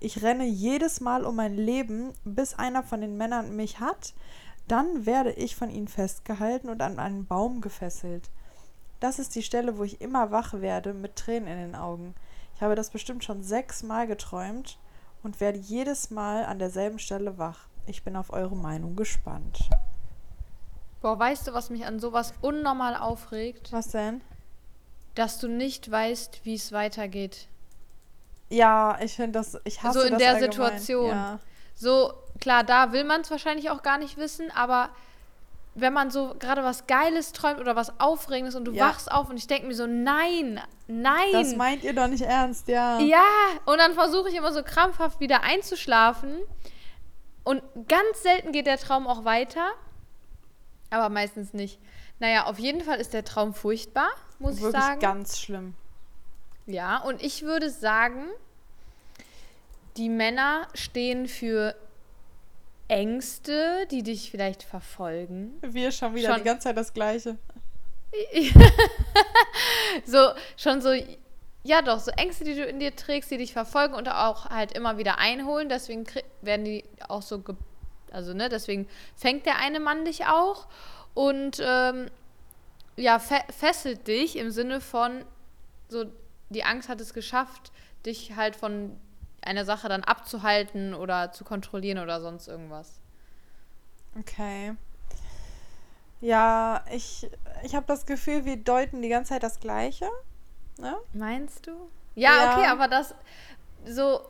[0.00, 4.14] Ich renne jedes Mal um mein Leben, bis einer von den Männern mich hat,
[4.68, 8.30] dann werde ich von ihnen festgehalten und an einen Baum gefesselt.
[9.00, 12.14] Das ist die Stelle, wo ich immer wach werde, mit Tränen in den Augen.
[12.54, 14.78] Ich habe das bestimmt schon sechsmal geträumt
[15.22, 17.66] und werde jedes Mal an derselben Stelle wach.
[17.86, 19.68] Ich bin auf eure Meinung gespannt.
[21.00, 23.72] Boah, weißt du, was mich an sowas unnormal aufregt?
[23.72, 24.20] Was denn?
[25.14, 27.48] Dass du nicht weißt, wie es weitergeht.
[28.50, 30.52] Ja, ich finde das, ich hasse So in das der allgemein.
[30.52, 31.10] Situation.
[31.10, 31.38] Ja.
[31.74, 34.88] So, klar, da will man es wahrscheinlich auch gar nicht wissen, aber
[35.74, 38.86] wenn man so gerade was Geiles träumt oder was Aufregendes und du Ja.
[38.88, 41.28] wachst auf und ich denke mir so, nein, nein.
[41.32, 42.98] Das meint ihr doch nicht ernst, ja.
[42.98, 43.22] ja,
[43.64, 46.36] und dann versuche ich immer so krampfhaft wieder einzuschlafen.
[47.44, 49.70] Und ganz selten geht der Traum auch weiter,
[50.90, 51.78] aber meistens nicht.
[52.18, 54.08] Naja, auf jeden Fall ist der Traum furchtbar,
[54.38, 55.00] muss ich Wirklich sagen.
[55.00, 55.74] ganz schlimm.
[56.68, 58.26] Ja, und ich würde sagen,
[59.96, 61.74] die Männer stehen für
[62.88, 65.58] Ängste, die dich vielleicht verfolgen.
[65.62, 66.38] Wir schon wieder Schon.
[66.38, 67.38] die ganze Zeit das Gleiche.
[70.04, 70.90] So, schon so,
[71.64, 74.72] ja doch, so Ängste, die du in dir trägst, die dich verfolgen und auch halt
[74.72, 75.68] immer wieder einholen.
[75.68, 76.04] Deswegen
[76.42, 77.42] werden die auch so,
[78.12, 80.68] also ne, deswegen fängt der eine Mann dich auch
[81.14, 82.10] und ähm,
[82.96, 85.24] ja, fe fesselt dich im Sinne von,
[85.88, 86.04] so,
[86.50, 87.72] die Angst hat es geschafft,
[88.06, 88.98] dich halt von
[89.42, 93.00] einer Sache dann abzuhalten oder zu kontrollieren oder sonst irgendwas.
[94.18, 94.74] Okay.
[96.20, 97.30] Ja, ich,
[97.62, 100.08] ich habe das Gefühl, wir deuten die ganze Zeit das Gleiche.
[100.78, 100.96] Ne?
[101.12, 101.72] Meinst du?
[102.14, 102.52] Ja, Ja.
[102.52, 103.14] okay, aber das
[103.86, 104.20] so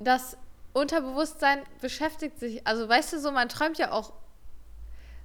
[0.00, 0.36] das
[0.72, 4.12] Unterbewusstsein beschäftigt sich, also weißt du so, man träumt ja auch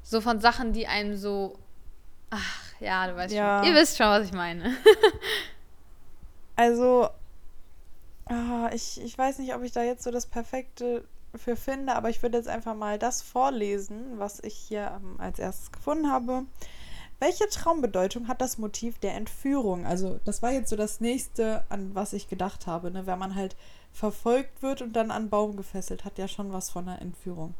[0.03, 1.57] so von Sachen, die einem so
[2.29, 3.59] ach, ja, du weißt Ja.
[3.59, 3.67] schon.
[3.73, 4.75] Ihr wisst schon, was ich meine.
[6.55, 7.09] Also,
[8.25, 11.03] ah, ich, ich weiß nicht, ob ich da jetzt so das Perfekte
[11.35, 15.39] für finde, aber ich würde jetzt einfach mal das vorlesen, was ich hier ähm, als
[15.39, 16.45] erstes gefunden habe.
[17.19, 19.85] Welche Traumbedeutung hat das Motiv der Entführung?
[19.85, 23.05] Also, das war jetzt so das nächste, an was ich gedacht habe, ne?
[23.05, 23.55] wenn man halt
[23.93, 27.53] verfolgt wird und dann an Baum gefesselt, hat ja schon was von einer Entführung.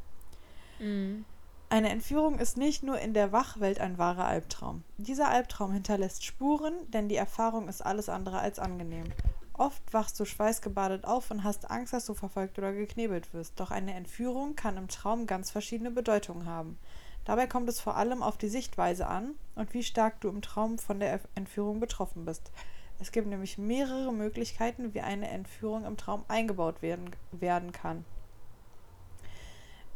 [0.80, 1.26] Mhm.
[1.72, 4.84] Eine Entführung ist nicht nur in der Wachwelt ein wahrer Albtraum.
[4.98, 9.06] Dieser Albtraum hinterlässt Spuren, denn die Erfahrung ist alles andere als angenehm.
[9.54, 13.58] Oft wachst du schweißgebadet auf und hast Angst, dass du verfolgt oder geknebelt wirst.
[13.58, 16.78] Doch eine Entführung kann im Traum ganz verschiedene Bedeutungen haben.
[17.24, 20.78] Dabei kommt es vor allem auf die Sichtweise an und wie stark du im Traum
[20.78, 22.52] von der Entführung betroffen bist.
[23.00, 28.04] Es gibt nämlich mehrere Möglichkeiten, wie eine Entführung im Traum eingebaut werden, werden kann.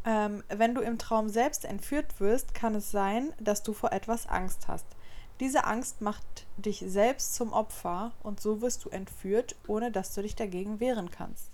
[0.06, 4.28] Ähm, wenn du im Traum selbst entführt wirst, kann es sein, dass du vor etwas
[4.28, 4.86] Angst hast.
[5.40, 10.22] Diese Angst macht dich selbst zum Opfer und so wirst du entführt, ohne dass du
[10.22, 11.52] dich dagegen wehren kannst.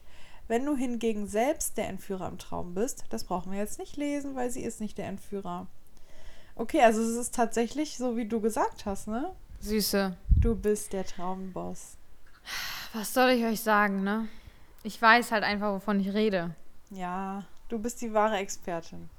[0.47, 4.35] Wenn du hingegen selbst der Entführer im Traum bist, das brauchen wir jetzt nicht lesen,
[4.35, 5.67] weil sie ist nicht der Entführer.
[6.55, 9.31] Okay, also es ist tatsächlich so, wie du gesagt hast, ne?
[9.61, 10.17] Süße.
[10.37, 11.95] Du bist der Traumboss.
[12.93, 14.27] Was soll ich euch sagen, ne?
[14.83, 16.53] Ich weiß halt einfach, wovon ich rede.
[16.89, 19.09] Ja, du bist die wahre Expertin.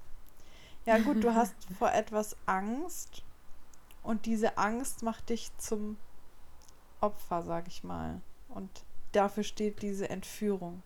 [0.85, 3.23] Ja gut, du hast vor etwas Angst
[4.03, 5.97] und diese Angst macht dich zum
[7.01, 8.21] Opfer, sag ich mal.
[8.49, 8.69] Und
[9.13, 10.83] dafür steht diese Entführung.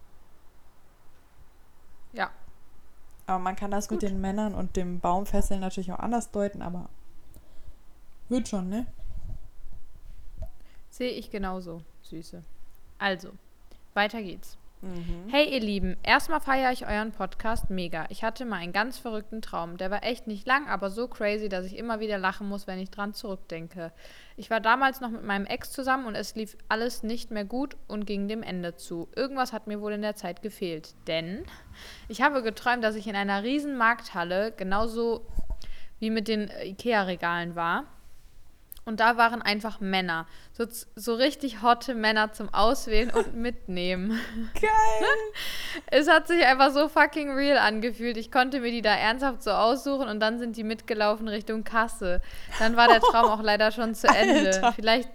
[2.12, 2.30] Ja.
[3.26, 4.08] Aber man kann das mit Gut.
[4.08, 6.88] den Männern und dem Baumfesseln natürlich auch anders deuten, aber
[8.28, 8.86] wird schon, ne?
[10.90, 12.42] Sehe ich genauso, Süße.
[12.98, 13.32] Also,
[13.94, 14.56] weiter geht's.
[14.82, 15.28] Mhm.
[15.28, 18.04] Hey ihr Lieben, erstmal feiere ich euren Podcast mega.
[18.10, 19.78] Ich hatte mal einen ganz verrückten Traum.
[19.78, 22.78] Der war echt nicht lang, aber so crazy, dass ich immer wieder lachen muss, wenn
[22.78, 23.92] ich dran zurückdenke.
[24.36, 27.76] Ich war damals noch mit meinem Ex zusammen und es lief alles nicht mehr gut
[27.88, 29.08] und ging dem Ende zu.
[29.16, 30.94] Irgendwas hat mir wohl in der Zeit gefehlt.
[31.06, 31.44] Denn
[32.08, 35.26] ich habe geträumt, dass ich in einer riesen Markthalle, genauso
[35.98, 37.84] wie mit den äh, Ikea-Regalen war.
[38.86, 40.28] Und da waren einfach Männer.
[40.52, 44.18] So, so richtig hotte Männer zum Auswählen und Mitnehmen.
[44.54, 44.70] Geil!
[45.90, 48.16] Es hat sich einfach so fucking real angefühlt.
[48.16, 52.22] Ich konnte mir die da ernsthaft so aussuchen und dann sind die mitgelaufen Richtung Kasse.
[52.60, 54.54] Dann war der Traum auch leider schon zu Ende.
[54.54, 54.72] Alter.
[54.72, 55.10] Vielleicht,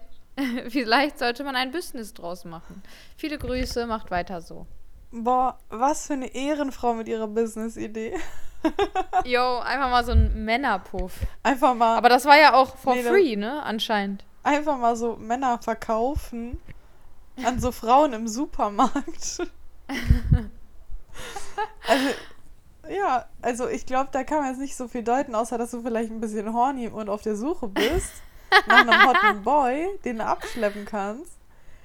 [0.67, 2.83] vielleicht sollte man ein Business draus machen.
[3.15, 4.67] Viele Grüße, macht weiter so.
[5.11, 8.17] Boah, was für eine Ehrenfrau mit ihrer Business-Idee.
[9.25, 11.13] Yo, einfach mal so ein Männerpuff.
[11.43, 13.61] Einfach mal, Aber das war ja auch for Nee, free, ne?
[13.63, 14.23] Anscheinend.
[14.43, 16.59] einfach mal so Männer verkaufen
[17.43, 19.41] an so Frauen im Supermarkt.
[21.87, 22.09] also,
[22.89, 25.81] Ja, also ich glaube, da kann man jetzt nicht so viel deuten, außer dass du
[25.81, 28.11] vielleicht ein bisschen horny und auf der Suche bist
[28.67, 31.37] nach einem hotten Boy, den du abschleppen kannst.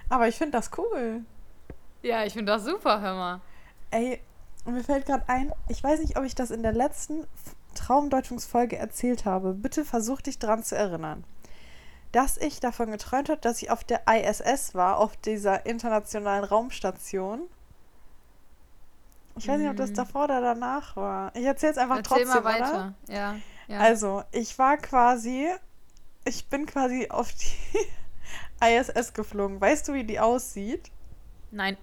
[0.08, 1.22] Aber ich finde das cool.
[2.02, 3.40] Ja, ich finde das super, hör mal.
[3.90, 4.20] Ey,
[4.72, 7.26] mir fällt gerade ein, ich weiß nicht, ob ich das in der letzten
[7.74, 9.54] Traumdeutungsfolge erzählt habe.
[9.54, 11.24] Bitte versuch dich dran zu erinnern.
[12.12, 17.42] Dass ich davon geträumt habe, dass ich auf der ISS war, auf dieser internationalen Raumstation.
[19.36, 19.94] Ich weiß nicht, ob das mhm.
[19.94, 21.34] davor oder danach war.
[21.36, 22.94] Ich erzähle es einfach Erzähl trotzdem, mal weiter.
[23.06, 23.14] Oder?
[23.14, 23.36] Ja,
[23.68, 23.78] ja.
[23.80, 25.48] Also, ich war quasi,
[26.24, 29.60] ich bin quasi auf die ISS geflogen.
[29.60, 30.90] Weißt du, wie die aussieht?
[31.50, 31.76] Nein.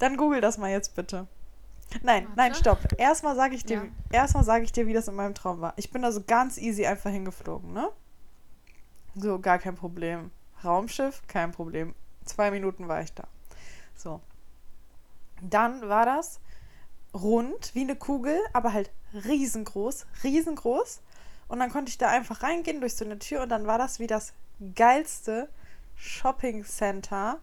[0.00, 1.28] Dann google das mal jetzt bitte.
[2.02, 2.36] Nein, Warte.
[2.36, 2.78] nein, stopp.
[2.98, 3.90] Erstmal sage ich dir, ja.
[4.10, 5.74] erstmal sage ich dir, wie das in meinem Traum war.
[5.76, 7.90] Ich bin also ganz easy einfach hingeflogen, ne?
[9.14, 10.30] So, gar kein Problem.
[10.64, 11.94] Raumschiff, kein Problem.
[12.24, 13.24] Zwei Minuten war ich da.
[13.94, 14.20] So.
[15.42, 16.40] Dann war das
[17.14, 21.00] rund wie eine Kugel, aber halt riesengroß, riesengroß.
[21.48, 23.98] Und dann konnte ich da einfach reingehen durch so eine Tür und dann war das
[23.98, 24.32] wie das
[24.74, 25.48] geilste
[25.96, 27.38] Shopping Center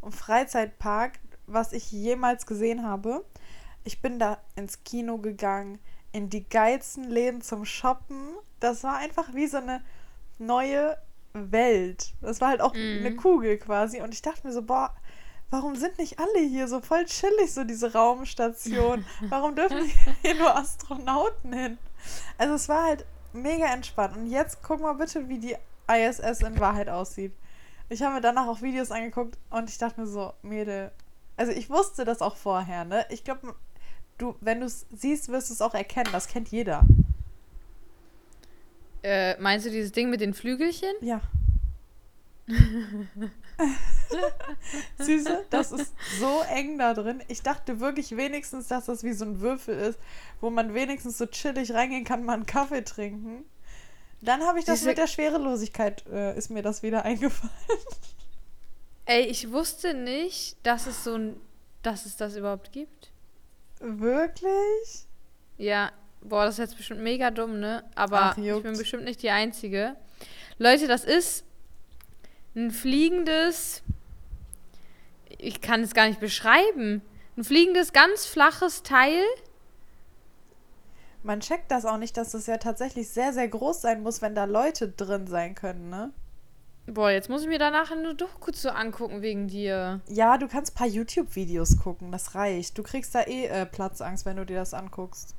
[0.00, 3.24] und Freizeitpark, was ich jemals gesehen habe.
[3.86, 5.78] Ich bin da ins Kino gegangen,
[6.10, 8.30] in die geilsten Läden zum Shoppen.
[8.58, 9.80] Das war einfach wie so eine
[10.38, 10.98] neue
[11.32, 12.12] Welt.
[12.20, 12.96] Das war halt auch mhm.
[12.98, 14.00] eine Kugel quasi.
[14.00, 14.92] Und ich dachte mir so, boah,
[15.50, 19.04] warum sind nicht alle hier so voll chillig, so diese Raumstation?
[19.28, 19.78] Warum dürfen
[20.22, 21.78] hier nur Astronauten hin?
[22.38, 24.16] Also es war halt mega entspannt.
[24.16, 27.32] Und jetzt guck mal bitte, wie die ISS in Wahrheit aussieht.
[27.88, 30.90] Ich habe mir danach auch Videos angeguckt und ich dachte mir so, Mädel,
[31.36, 33.06] also ich wusste das auch vorher, ne?
[33.10, 33.54] Ich glaube,
[34.18, 36.10] du, wenn du es siehst, wirst du es auch erkennen.
[36.12, 36.84] Das kennt jeder.
[39.02, 40.94] Äh, meinst du dieses Ding mit den Flügelchen?
[41.00, 41.20] Ja.
[44.98, 47.22] Süße, das ist so eng da drin.
[47.28, 49.98] Ich dachte wirklich wenigstens, dass das wie so ein Würfel ist,
[50.40, 53.44] wo man wenigstens so chillig reingehen kann, mal einen Kaffee trinken.
[54.22, 57.52] Dann habe ich das Diese mit der Schwerelosigkeit, äh, ist mir das wieder eingefallen.
[59.04, 61.36] Ey, ich wusste nicht, dass es so ein,
[61.82, 63.12] dass es das überhaupt gibt.
[63.80, 65.06] Wirklich?
[65.58, 67.84] Ja, boah, das ist jetzt bestimmt mega dumm, ne?
[67.94, 69.96] Aber Ach, ich bin bestimmt nicht die Einzige.
[70.58, 71.44] Leute, das ist
[72.54, 73.82] ein fliegendes.
[75.38, 77.02] Ich kann es gar nicht beschreiben.
[77.36, 79.22] Ein fliegendes, ganz flaches Teil.
[81.22, 84.34] Man checkt das auch nicht, dass das ja tatsächlich sehr, sehr groß sein muss, wenn
[84.34, 86.12] da Leute drin sein können, ne?
[86.86, 90.00] Boah, jetzt muss ich mir danach eine Doku zu angucken wegen dir.
[90.08, 92.78] Ja, du kannst ein paar YouTube-Videos gucken, das reicht.
[92.78, 95.34] Du kriegst da eh äh, Platzangst, wenn du dir das anguckst.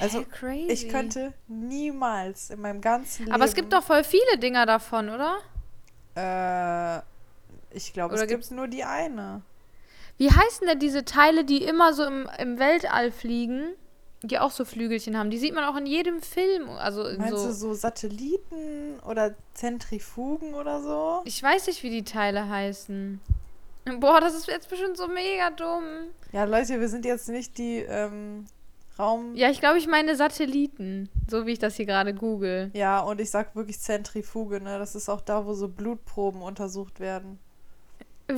[0.00, 3.34] Also, hey, ich könnte niemals in meinem ganzen Leben.
[3.34, 5.38] Aber es gibt doch voll viele Dinger davon, oder?
[6.16, 7.02] Äh,
[7.70, 9.42] ich glaube, es gibt nur die eine.
[10.16, 13.74] Wie heißen denn diese Teile, die immer so im, im Weltall fliegen?
[14.22, 15.30] Die auch so Flügelchen haben.
[15.30, 16.68] Die sieht man auch in jedem Film.
[16.70, 21.22] Also Meinst so du so Satelliten oder Zentrifugen oder so?
[21.24, 23.20] Ich weiß nicht, wie die Teile heißen.
[23.98, 25.82] Boah, das ist jetzt bestimmt so mega dumm.
[26.32, 28.46] Ja, Leute, wir sind jetzt nicht die ähm,
[28.98, 29.34] Raum.
[29.34, 31.08] Ja, ich glaube, ich meine Satelliten.
[31.28, 32.70] So wie ich das hier gerade google.
[32.74, 34.78] Ja, und ich sag wirklich Zentrifuge, ne?
[34.78, 37.40] Das ist auch da, wo so Blutproben untersucht werden.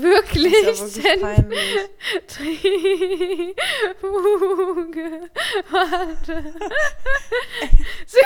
[0.02, 0.64] Wirklich?
[0.64, 1.88] Das ist ja wirklich
[2.26, 3.57] Trifuge.
[5.70, 6.54] Warte.
[8.07, 8.22] Süß.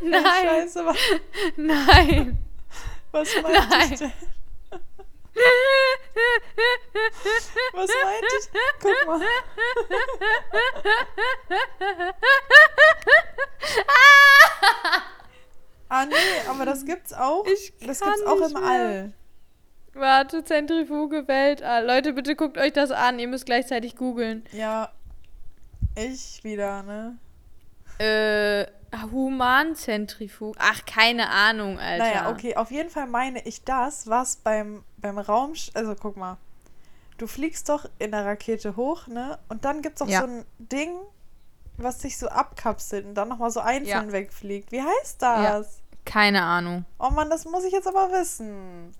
[0.00, 0.22] Nein.
[0.24, 0.96] Scheiße, was?
[1.56, 2.38] Nein.
[3.12, 3.92] Was meinte Nein.
[3.92, 4.12] ich denn?
[7.72, 8.48] Was meinte ich?
[8.80, 9.20] Guck mal.
[15.88, 16.14] Ah, nee,
[16.48, 17.46] aber das gibt's auch.
[17.46, 18.62] Ich das gibt's auch im mehr.
[18.62, 19.12] All.
[19.94, 21.86] Warte, Zentrifuge, Weltall.
[21.86, 23.18] Leute, bitte guckt euch das an.
[23.18, 24.44] Ihr müsst gleichzeitig googeln.
[24.52, 24.92] Ja.
[25.96, 27.18] Ich wieder, ne?
[27.98, 28.66] Äh,
[29.10, 30.56] Humanzentrifug.
[30.58, 32.04] Ach, keine Ahnung, Alter.
[32.04, 35.54] Naja, okay, auf jeden Fall meine ich das, was beim, beim Raum.
[35.74, 36.38] Also guck mal.
[37.16, 39.38] Du fliegst doch in der Rakete hoch, ne?
[39.48, 40.20] Und dann gibt's doch ja.
[40.20, 40.92] so ein Ding,
[41.78, 44.12] was sich so abkapselt und dann nochmal so einzeln ja.
[44.12, 44.72] wegfliegt.
[44.72, 45.42] Wie heißt das?
[45.42, 45.62] Ja.
[46.04, 46.84] Keine Ahnung.
[46.98, 48.94] Oh Mann, das muss ich jetzt aber wissen.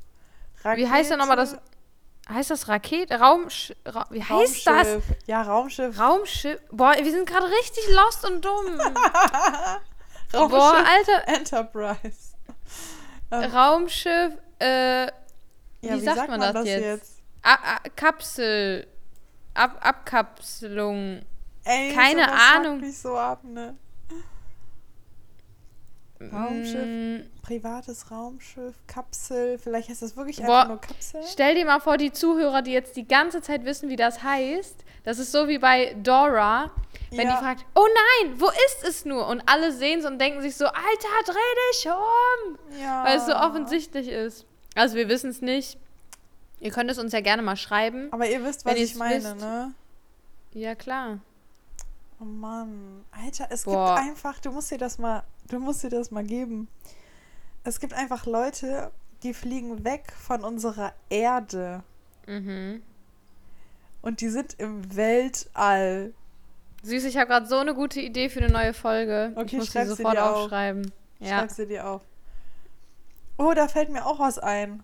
[0.62, 0.86] Rakete.
[0.86, 1.56] Wie heißt denn nochmal das?
[2.28, 3.18] Heißt das Rakete?
[3.18, 4.98] Raumsch Ra wie heißt das?
[5.26, 5.98] Ja, Raumschiff.
[5.98, 6.60] Raumschiff.
[6.70, 8.78] Boah, wir sind gerade richtig lost und dumm.
[10.34, 11.28] Raumschiff Boah, Alter.
[11.28, 12.34] Enterprise.
[13.30, 13.50] Ähm.
[13.50, 15.10] Raumschiff, äh, ja,
[15.80, 16.82] wie, wie, sagt, sagt man, man, das, jetzt?
[16.82, 17.96] jetzt?
[17.96, 18.86] Kapsel.
[19.54, 21.22] Ab Abkapselung.
[21.68, 22.80] Ey, Keine Ahnung.
[22.80, 23.76] Mich so ab, ne?
[26.20, 27.42] Raumschiff, mm.
[27.42, 31.22] privates Raumschiff, Kapsel, vielleicht heißt das wirklich Boah, einfach nur Kapsel.
[31.30, 34.84] Stell dir mal vor, die Zuhörer, die jetzt die ganze Zeit wissen, wie das heißt,
[35.04, 36.72] das ist so wie bei Dora,
[37.10, 37.36] wenn ja.
[37.36, 39.28] die fragt, oh nein, wo ist es nur?
[39.28, 41.34] Und alle sehen es und denken sich so, Alter, dreh
[41.72, 42.80] dich um!
[42.80, 43.04] Ja.
[43.04, 44.44] Weil es so offensichtlich ist.
[44.74, 45.78] Also wir wissen es nicht.
[46.60, 48.08] Ihr könnt es uns ja gerne mal schreiben.
[48.10, 49.40] Aber ihr wisst, was ich meine, wisst.
[49.40, 49.72] ne?
[50.54, 51.20] Ja, klar.
[52.20, 53.04] Oh Mann.
[53.10, 53.96] Alter, es Boah.
[53.96, 56.68] gibt einfach, du musst dir das mal, du musst dir das mal geben.
[57.64, 58.90] Es gibt einfach Leute,
[59.22, 61.82] die fliegen weg von unserer Erde.
[62.26, 62.82] Mhm.
[64.02, 66.12] Und die sind im Weltall.
[66.82, 69.32] Süß, ich habe gerade so eine gute Idee für eine neue Folge.
[69.34, 70.92] Okay, ich muss sie sofort aufschreiben.
[71.18, 71.38] Ja.
[71.38, 72.02] Schreib sie dir auf.
[73.36, 74.82] Oh, da fällt mir auch was ein.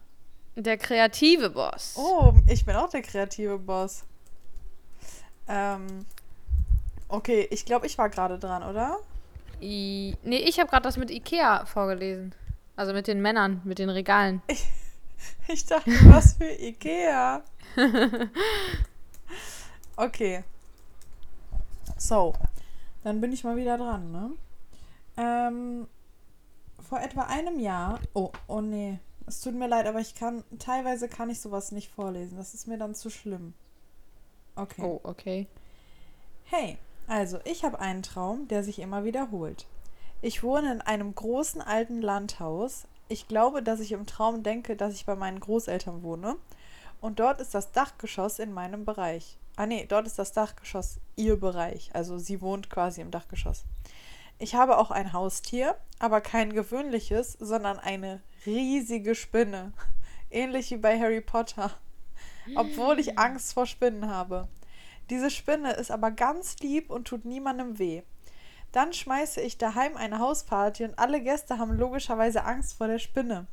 [0.57, 1.95] Der kreative Boss.
[1.97, 4.05] Oh, ich bin auch der kreative Boss.
[5.49, 6.07] Ähm,
[7.15, 8.99] okay, ich glaube, ich war gerade dran, oder?
[9.61, 12.35] I nee, ich habe gerade das mit Ikea vorgelesen.
[12.77, 14.43] Also mit den Männern, mit den Regalen.
[14.49, 14.67] Ich,
[15.49, 17.43] ich dachte, was für Ikea.
[19.97, 20.45] okay.
[21.97, 22.35] So,
[23.05, 24.31] dann bin ich mal wieder dran, ne?
[25.17, 25.87] Ähm,
[26.83, 28.01] vor etwa einem Jahr.
[28.13, 28.99] Oh, oh nee.
[29.27, 30.45] Es tut mir leid, aber ich kann.
[30.59, 32.37] Teilweise kann ich sowas nicht vorlesen.
[32.37, 33.55] Das ist mir dann zu schlimm.
[34.57, 34.83] Okay.
[34.83, 35.47] Oh, okay.
[36.45, 39.67] Hey, also ich habe einen Traum, der sich immer wiederholt.
[40.23, 42.87] Ich wohne in einem großen alten Landhaus.
[43.09, 46.37] Ich glaube, dass ich im Traum denke, dass ich bei meinen Großeltern wohne.
[47.01, 49.37] Und dort ist das Dachgeschoss in meinem Bereich.
[49.57, 51.91] Ah nee, dort ist das Dachgeschoss ihr Bereich.
[51.93, 53.65] Also sie wohnt quasi im Dachgeschoss.
[54.39, 59.73] Ich habe auch ein Haustier, aber kein gewöhnliches, sondern eine riesige Spinne.
[60.31, 61.71] Ähnlich wie bei Harry Potter.
[62.57, 64.49] Obwohl ich Angst vor Spinnen habe.
[65.11, 68.03] Diese Spinne ist aber ganz lieb und tut niemandem weh.
[68.73, 73.47] Dann schmeiße ich daheim eine Hausparty und alle Gäste haben logischerweise Angst vor der Spinne.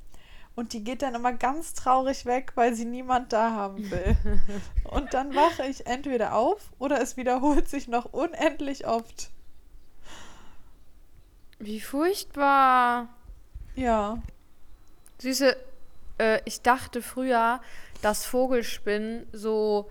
[0.56, 4.18] Und die geht dann immer ganz traurig weg, weil sie niemand da haben will.
[4.84, 9.30] Und dann wache ich entweder auf oder es wiederholt sich noch unendlich oft.
[11.58, 13.08] Wie furchtbar.
[13.76, 14.22] Ja.
[15.20, 15.56] Süße,
[16.18, 17.62] äh, ich dachte früher,
[18.02, 19.90] dass Vogelspinnen so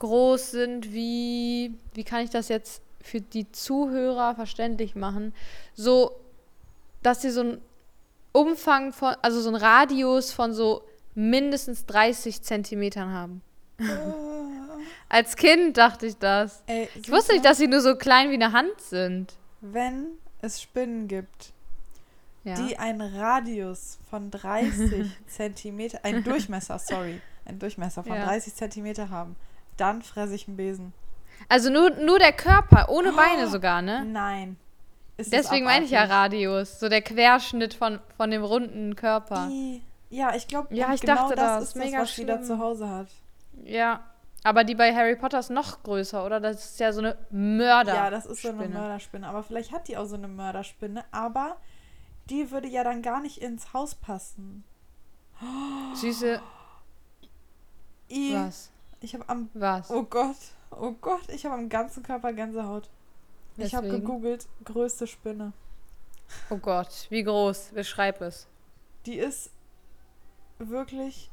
[0.00, 5.32] groß sind wie, wie kann ich das jetzt für die Zuhörer verständlich machen?
[5.74, 6.12] So,
[7.02, 7.62] dass sie so einen
[8.32, 10.82] Umfang von, also so einen Radius von so
[11.14, 13.42] mindestens 30 Zentimetern haben.
[15.08, 16.62] Als Kind dachte ich das.
[16.66, 19.34] Ey, ich wusste nicht, dass sie nur so klein wie eine Hand sind.
[19.60, 20.06] Wenn
[20.40, 21.52] es Spinnen gibt,
[22.44, 22.54] ja.
[22.54, 28.24] die einen Radius von 30 Zentimeter, einen Durchmesser, sorry, einen Durchmesser von ja.
[28.24, 29.36] 30 Zentimeter haben,
[29.80, 30.92] dann fresse ich einen Besen.
[31.48, 34.04] Also nur, nur der Körper, ohne oh, Beine sogar, ne?
[34.04, 34.56] Nein.
[35.16, 39.48] Ist Deswegen meine ich ja Radius, so der Querschnitt von, von dem runden Körper.
[39.50, 42.26] Die, ja, ich glaube, ja, ich genau dachte, das, das ist mega das, was schlimm.
[42.28, 43.08] da zu Hause hat.
[43.64, 44.00] Ja,
[44.42, 46.40] aber die bei Harry Potter ist noch größer, oder?
[46.40, 48.04] Das ist ja so eine Mörderspinne.
[48.04, 49.26] Ja, das ist so eine Mörderspinne.
[49.26, 51.04] Aber vielleicht hat die auch so eine Mörderspinne.
[51.10, 51.56] Aber
[52.30, 54.64] die würde ja dann gar nicht ins Haus passen.
[55.94, 56.40] Süße.
[58.10, 58.69] I, Was?
[59.00, 59.48] Ich habe am.
[59.54, 59.90] Was?
[59.90, 60.36] Oh Gott.
[60.70, 62.88] Oh Gott, ich habe am ganzen Körper Gänsehaut.
[63.56, 63.66] Deswegen?
[63.66, 65.52] Ich habe gegoogelt, größte Spinne.
[66.48, 67.70] Oh Gott, wie groß?
[67.74, 68.46] Beschreib es.
[69.06, 69.50] Die ist
[70.58, 71.30] wirklich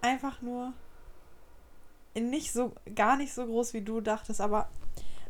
[0.00, 0.72] einfach nur
[2.14, 4.68] nicht so, gar nicht so groß, wie du dachtest, aber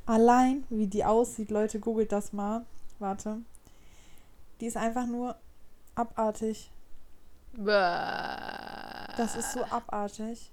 [0.07, 2.65] allein, wie die aussieht, Leute, googelt das mal.
[2.99, 3.39] Warte.
[4.61, 5.37] Die ist einfach nur
[5.95, 6.71] abartig.
[7.53, 10.51] Das ist so abartig.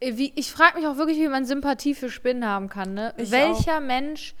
[0.00, 3.14] Äh, wie, ich frage mich auch wirklich, wie man Sympathie für Spinnen haben kann, ne?
[3.16, 3.80] Ich Welcher auch.
[3.80, 4.34] Mensch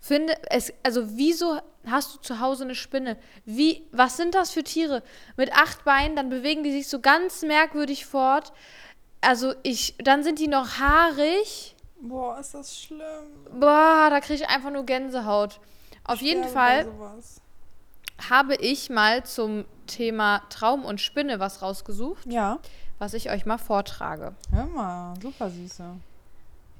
[0.00, 3.16] findet es, also wieso hast du zu Hause eine Spinne?
[3.44, 5.02] Wie, was sind das für Tiere?
[5.36, 8.52] Mit acht Beinen, dann bewegen die sich so ganz merkwürdig fort
[9.22, 11.74] also ich, dann sind die noch haarig.
[12.00, 13.00] Boah, ist das schlimm.
[13.58, 15.60] Boah, da kriege ich einfach nur Gänsehaut.
[16.04, 16.86] Auf ich jeden Fall
[18.28, 22.26] habe ich mal zum Thema Traum und Spinne was rausgesucht.
[22.26, 22.58] Ja.
[22.98, 24.34] Was ich euch mal vortrage.
[24.52, 25.84] Hör mal, super süße.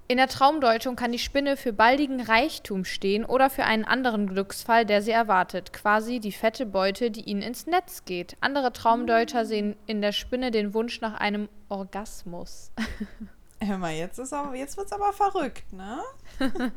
[0.09, 4.85] In der Traumdeutung kann die Spinne für baldigen Reichtum stehen oder für einen anderen Glücksfall,
[4.85, 8.37] der sie erwartet, quasi die fette Beute, die ihnen ins Netz geht.
[8.41, 12.73] Andere Traumdeuter sehen in der Spinne den Wunsch nach einem Orgasmus.
[13.61, 16.01] Hör mal, jetzt, ist aber, jetzt wird's aber verrückt, ne?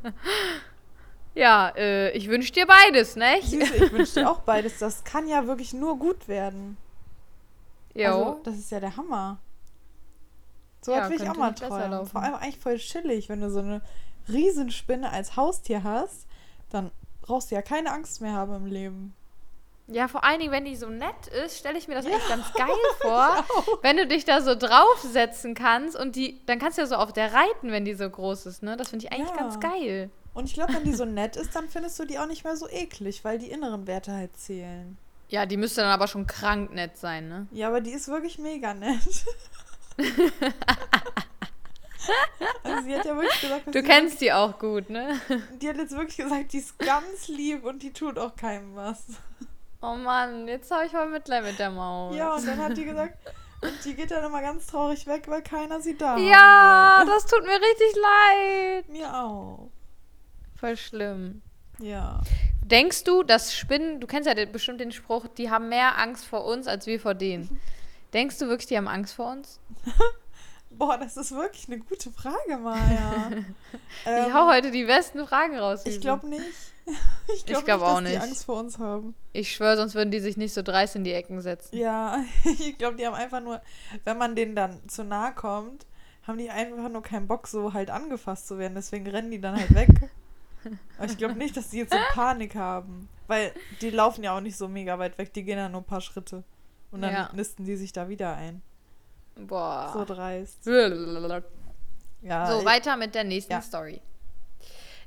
[1.35, 3.41] ja, äh, ich wünsche dir beides, ne?
[3.41, 4.79] Süße, ich wünsche dir auch beides.
[4.79, 6.77] Das kann ja wirklich nur gut werden.
[7.93, 8.07] Jo.
[8.07, 9.37] Also, das ist ja der Hammer.
[10.81, 12.05] So ja, will ich auch mal träumen.
[12.05, 13.81] Vor allem eigentlich voll chillig, wenn du so eine
[14.29, 16.25] Riesenspinne als Haustier hast,
[16.69, 19.15] dann brauchst du ja keine Angst mehr haben im Leben.
[19.87, 22.27] Ja, vor allen Dingen, wenn die so nett ist, stelle ich mir das ja, echt
[22.27, 22.67] ganz geil
[23.01, 23.45] vor,
[23.81, 27.13] wenn du dich da so draufsetzen kannst und die, dann kannst du ja so auf
[27.13, 28.77] der reiten, wenn die so groß ist, ne?
[28.77, 29.37] Das finde ich eigentlich ja.
[29.37, 30.09] ganz geil.
[30.35, 32.55] Und ich glaube, wenn die so nett ist, dann findest du die auch nicht mehr
[32.57, 34.97] so eklig, weil die inneren Werte halt zählen.
[35.29, 37.47] Ja, die müsste dann aber schon krank nett sein, ne?
[37.51, 38.99] Ja, aber die ist wirklich mega nett.
[42.63, 45.19] also sie hat ja wirklich gesagt, du kennst die auch gut, ne?
[45.61, 49.03] Die hat jetzt wirklich gesagt, die ist ganz lieb und die tut auch keinem was.
[49.81, 52.15] Oh Mann, jetzt habe ich mal Mitleid mit der Maus.
[52.15, 53.17] Ja, und dann hat die gesagt,
[53.61, 57.07] und die geht dann immer ganz traurig weg, weil keiner sie da Ja, hat.
[57.07, 58.89] das tut mir richtig leid.
[58.89, 59.69] Mir auch.
[60.55, 61.41] Voll schlimm.
[61.79, 62.21] Ja.
[62.63, 66.45] Denkst du, dass Spinnen, du kennst ja bestimmt den Spruch, die haben mehr Angst vor
[66.45, 67.61] uns als wir vor denen.
[68.13, 69.59] Denkst du wirklich, die haben Angst vor uns?
[70.69, 73.31] Boah, das ist wirklich eine gute Frage, Maja.
[73.31, 73.45] ähm,
[74.27, 75.85] ich hau heute die besten Fragen raus.
[75.85, 76.43] Ich glaube nicht.
[77.33, 79.15] ich glaube glaub auch nicht, dass die Angst vor uns haben.
[79.31, 81.75] Ich schwöre, sonst würden die sich nicht so dreist in die Ecken setzen.
[81.77, 83.61] Ja, ich glaube, die haben einfach nur,
[84.03, 85.85] wenn man denen dann zu nahe kommt,
[86.23, 88.75] haben die einfach nur keinen Bock, so halt angefasst zu werden.
[88.75, 89.89] Deswegen rennen die dann halt weg.
[90.97, 93.09] Aber ich glaube nicht, dass die jetzt so Panik haben.
[93.27, 93.51] Weil
[93.81, 96.01] die laufen ja auch nicht so mega weit weg, die gehen ja nur ein paar
[96.01, 96.43] Schritte.
[96.91, 97.29] Und dann ja.
[97.33, 98.61] nisten die sich da wieder ein.
[99.35, 99.91] Boah.
[99.93, 100.65] So dreist.
[100.65, 103.61] ja, so, weiter mit der nächsten ja.
[103.61, 104.01] Story.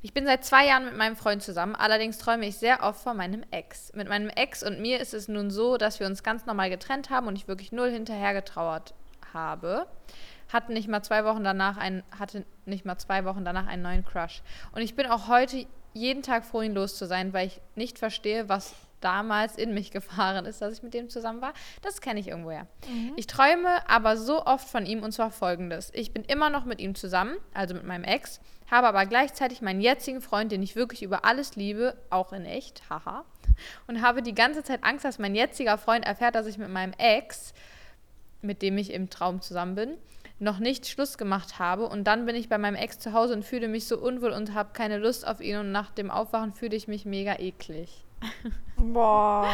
[0.00, 3.16] Ich bin seit zwei Jahren mit meinem Freund zusammen, allerdings träume ich sehr oft von
[3.16, 3.92] meinem Ex.
[3.94, 7.10] Mit meinem Ex und mir ist es nun so, dass wir uns ganz normal getrennt
[7.10, 8.94] haben und ich wirklich null hinterher getrauert
[9.32, 9.86] habe.
[10.52, 14.04] Hatten nicht mal zwei Wochen danach einen, hatte nicht mal zwei Wochen danach einen neuen
[14.04, 14.42] Crush.
[14.72, 17.98] Und ich bin auch heute jeden Tag froh, ihn los zu sein, weil ich nicht
[17.98, 21.52] verstehe, was damals in mich gefahren ist, dass ich mit dem zusammen war.
[21.82, 22.66] Das kenne ich irgendwoher.
[22.88, 23.12] Mhm.
[23.16, 25.90] Ich träume aber so oft von ihm und zwar folgendes.
[25.94, 28.40] Ich bin immer noch mit ihm zusammen, also mit meinem Ex,
[28.70, 32.82] habe aber gleichzeitig meinen jetzigen Freund, den ich wirklich über alles liebe, auch in echt,
[32.90, 33.24] haha,
[33.86, 36.92] und habe die ganze Zeit Angst, dass mein jetziger Freund erfährt, dass ich mit meinem
[36.98, 37.54] Ex,
[38.42, 39.98] mit dem ich im Traum zusammen bin,
[40.40, 43.44] noch nicht Schluss gemacht habe und dann bin ich bei meinem Ex zu Hause und
[43.44, 46.76] fühle mich so unwohl und habe keine Lust auf ihn und nach dem Aufwachen fühle
[46.76, 48.04] ich mich mega eklig.
[48.76, 49.48] Boah.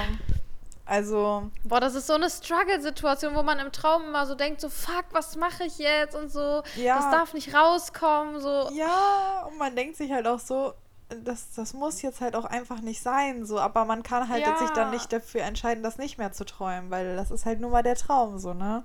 [0.86, 1.50] Also.
[1.64, 5.06] Boah, das ist so eine Struggle-Situation, wo man im Traum immer so denkt, so, fuck,
[5.12, 6.14] was mache ich jetzt?
[6.14, 6.96] Und so, ja.
[6.96, 8.40] das darf nicht rauskommen.
[8.40, 8.68] So.
[8.74, 10.74] Ja, und man denkt sich halt auch so,
[11.08, 13.46] das, das muss jetzt halt auch einfach nicht sein.
[13.46, 14.58] So, aber man kann halt ja.
[14.58, 17.70] sich dann nicht dafür entscheiden, das nicht mehr zu träumen, weil das ist halt nur
[17.70, 18.84] mal der Traum, so, ne?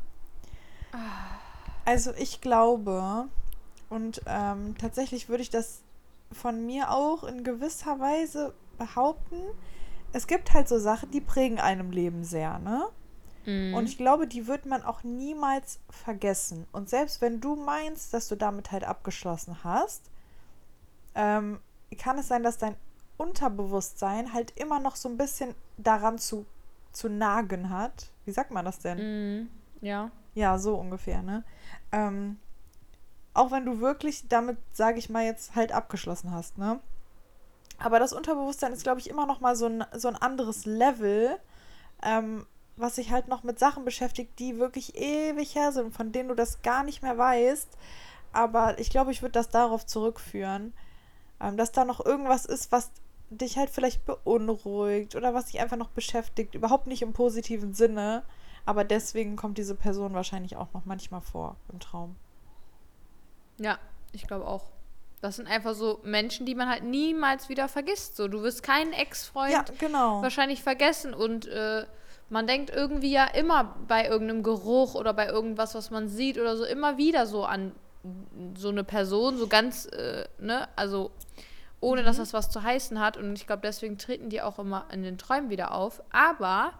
[1.89, 3.29] Also ich glaube,
[3.89, 5.81] und ähm, tatsächlich würde ich das
[6.31, 9.41] von mir auch in gewisser Weise behaupten,
[10.13, 12.85] es gibt halt so Sachen, die prägen einem Leben sehr, ne?
[13.47, 13.73] Mhm.
[13.73, 16.67] Und ich glaube, die wird man auch niemals vergessen.
[16.73, 20.11] Und selbst wenn du meinst, dass du damit halt abgeschlossen hast,
[21.15, 21.59] ähm,
[21.97, 22.75] kann es sein, dass dein
[23.17, 26.45] Unterbewusstsein halt immer noch so ein bisschen daran zu,
[26.91, 28.11] zu nagen hat.
[28.25, 29.39] Wie sagt man das denn?
[29.39, 29.49] Mhm.
[29.81, 30.11] Ja.
[30.33, 31.43] Ja, so ungefähr, ne?
[31.91, 32.37] Ähm,
[33.33, 36.79] auch wenn du wirklich damit, sage ich mal, jetzt halt abgeschlossen hast, ne?
[37.77, 41.39] Aber das Unterbewusstsein ist, glaube ich, immer noch mal so ein, so ein anderes Level,
[42.03, 46.29] ähm, was sich halt noch mit Sachen beschäftigt, die wirklich ewig her sind, von denen
[46.29, 47.69] du das gar nicht mehr weißt.
[48.33, 50.73] Aber ich glaube, ich würde das darauf zurückführen,
[51.41, 52.91] ähm, dass da noch irgendwas ist, was
[53.29, 56.55] dich halt vielleicht beunruhigt oder was dich einfach noch beschäftigt.
[56.55, 58.23] Überhaupt nicht im positiven Sinne.
[58.69, 62.15] Aber deswegen kommt diese Person wahrscheinlich auch noch manchmal vor im Traum.
[63.57, 63.79] Ja,
[64.11, 64.69] ich glaube auch.
[65.21, 68.15] Das sind einfach so Menschen, die man halt niemals wieder vergisst.
[68.15, 70.21] So, du wirst keinen Ex-Freund ja, genau.
[70.21, 71.87] wahrscheinlich vergessen und äh,
[72.29, 76.55] man denkt irgendwie ja immer bei irgendeinem Geruch oder bei irgendwas, was man sieht oder
[76.55, 77.71] so, immer wieder so an
[78.55, 81.09] so eine Person, so ganz, äh, ne, also
[81.79, 82.05] ohne mhm.
[82.05, 83.17] dass das was zu heißen hat.
[83.17, 86.03] Und ich glaube, deswegen treten die auch immer in den Träumen wieder auf.
[86.11, 86.73] Aber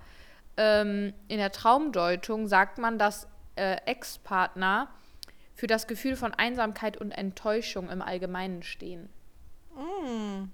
[0.59, 4.89] ähm, in der Traumdeutung sagt man, dass äh, Ex-Partner
[5.55, 9.07] für das Gefühl von Einsamkeit und Enttäuschung im Allgemeinen stehen.
[9.73, 10.49] Mm.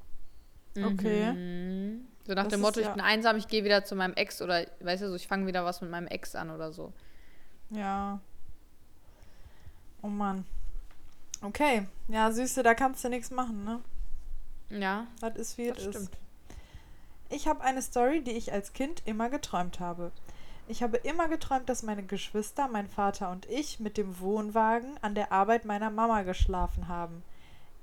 [0.80, 1.32] Okay.
[1.32, 2.08] Mhm.
[2.28, 4.44] So nach das dem Motto, ja ich bin einsam, ich gehe wieder zu meinem Ex
[4.44, 6.94] oder, weißt du, so, ich fange wieder was mit meinem Ex an oder so.
[7.72, 8.20] Ja.
[10.04, 10.46] Oh Mann.
[11.42, 11.88] Okay.
[12.10, 13.82] Ja, Süße, da kannst du nichts machen, ne?
[14.70, 15.08] Ja.
[15.20, 16.12] Das ist wie es ist.
[17.30, 20.12] Ich habe eine Story, die ich als Kind immer geträumt habe.
[20.68, 25.16] Ich habe immer geträumt, dass meine Geschwister, mein Vater und ich mit dem Wohnwagen an
[25.16, 27.24] der Arbeit meiner Mama geschlafen haben.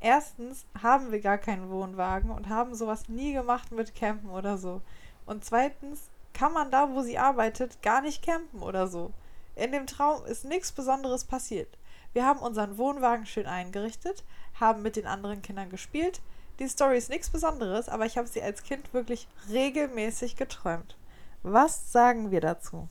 [0.01, 4.81] Erstens haben wir gar keinen Wohnwagen und haben sowas nie gemacht mit Campen oder so.
[5.27, 9.13] Und zweitens kann man da, wo sie arbeitet, gar nicht campen oder so.
[9.55, 11.79] In dem Traum ist nichts Besonderes passiert.
[12.13, 14.25] Wir haben unseren Wohnwagen schön eingerichtet,
[14.59, 16.21] haben mit den anderen Kindern gespielt,
[16.63, 20.95] Die Story ist nichts Besonderes, aber ich habe sie als Kind wirklich regelmäßig geträumt.
[21.43, 22.89] Was sagen wir dazu?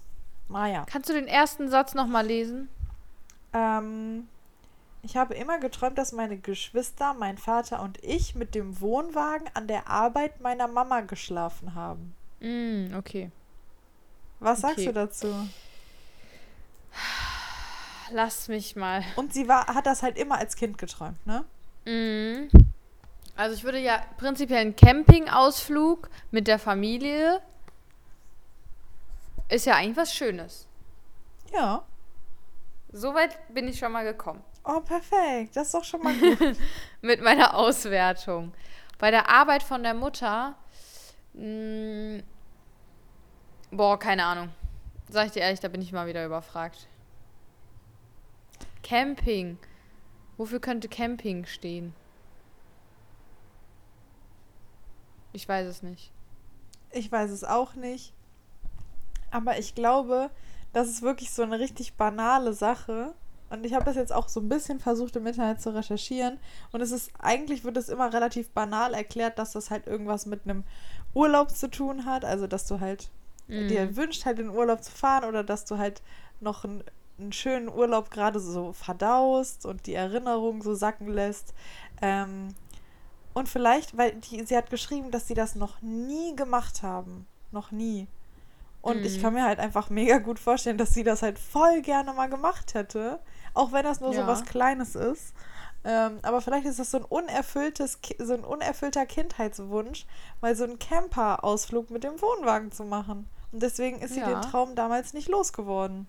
[0.49, 0.85] Maja.
[0.89, 2.67] Kannst du den ersten Satz nochmal lesen?
[3.53, 4.27] Ähm,
[5.03, 9.69] ich habe immer geträumt, dass meine Geschwister, mein Vater und ich mit dem Wohnwagen an
[9.69, 12.13] der Arbeit meiner Mama geschlafen haben.
[12.41, 13.31] Mm, okay.
[14.41, 14.73] Was okay.
[14.73, 15.49] sagst du dazu?
[18.11, 19.01] Lass mich mal.
[19.15, 21.45] Und sie war, hat das halt immer als Kind geträumt, ne?
[21.85, 22.70] Mm.
[23.41, 27.41] Also ich würde ja prinzipiell einen Campingausflug mit der Familie
[29.49, 30.67] ist ja eigentlich was Schönes.
[31.51, 31.83] Ja.
[32.91, 34.43] Soweit bin ich schon mal gekommen.
[34.63, 35.55] Oh, perfekt.
[35.55, 36.55] Das ist doch schon mal gut.
[37.01, 38.53] Mit meiner Auswertung.
[38.99, 40.55] Bei der Arbeit von der Mutter.
[41.33, 42.23] Mh, mm,
[43.71, 44.49] boah, keine Ahnung.
[45.09, 46.87] Sag ich dir ehrlich, da bin ich mal wieder überfragt.
[48.83, 49.57] Camping.
[50.37, 51.95] Wofür könnte Camping stehen?
[55.33, 56.11] Ich weiß es nicht.
[56.91, 58.13] Ich weiß es auch nicht.
[59.31, 60.29] Aber ich glaube,
[60.73, 63.13] das ist wirklich so eine richtig banale Sache.
[63.49, 66.39] Und ich habe das jetzt auch so ein bisschen versucht im Internet zu recherchieren.
[66.71, 70.45] Und es ist, eigentlich wird es immer relativ banal erklärt, dass das halt irgendwas mit
[70.45, 70.63] einem
[71.13, 72.23] Urlaub zu tun hat.
[72.23, 73.09] Also, dass du halt
[73.47, 73.67] mm.
[73.67, 76.01] dir wünscht, halt in den Urlaub zu fahren oder dass du halt
[76.39, 76.83] noch einen,
[77.19, 81.53] einen schönen Urlaub gerade so verdaust und die Erinnerung so sacken lässt.
[82.01, 82.55] Ähm,
[83.33, 87.27] und vielleicht, weil die, sie hat geschrieben, dass sie das noch nie gemacht haben.
[87.51, 88.07] Noch nie.
[88.81, 89.05] Und mm.
[89.05, 89.21] ich mhm.
[89.21, 92.73] kann mir halt einfach mega gut vorstellen, dass sie das halt voll gerne mal gemacht
[92.73, 93.19] hätte.
[93.53, 94.21] Auch wenn das nur ja.
[94.21, 95.33] so was Kleines ist.
[95.83, 100.05] Ähm, aber vielleicht ist das so ein unerfülltes, so ein unerfüllter Kindheitswunsch,
[100.39, 103.27] mal so einen Camper-Ausflug mit dem Wohnwagen zu machen.
[103.51, 104.29] Und deswegen ist sie ja.
[104.29, 106.07] den Traum damals nicht losgeworden.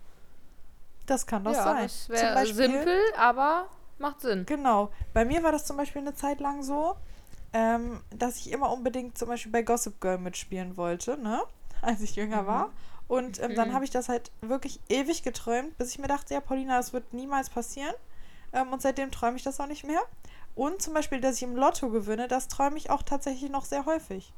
[1.07, 1.83] Das kann doch ja, sein.
[1.85, 3.67] Das wäre simpel, aber
[3.99, 4.45] macht Sinn.
[4.47, 4.91] Genau.
[5.15, 6.97] Bei mir war das zum Beispiel eine Zeit lang so,
[7.53, 11.43] ähm, dass ich immer unbedingt zum Beispiel bei Gossip Girl mitspielen wollte, ne?
[11.81, 12.47] Als ich jünger mhm.
[12.47, 12.73] war.
[13.09, 13.75] Und ähm, dann mhm.
[13.75, 17.13] habe ich das halt wirklich ewig geträumt, bis ich mir dachte, ja, Paulina, das wird
[17.13, 17.95] niemals passieren.
[18.53, 20.01] Ähm, und seitdem träume ich das auch nicht mehr.
[20.55, 23.87] Und zum Beispiel, dass ich im Lotto gewinne, das träume ich auch tatsächlich noch sehr
[23.87, 24.33] häufig.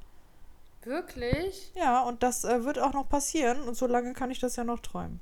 [0.83, 1.73] Wirklich?
[1.75, 3.63] Ja, und das äh, wird auch noch passieren.
[3.63, 5.21] Und so lange kann ich das ja noch träumen.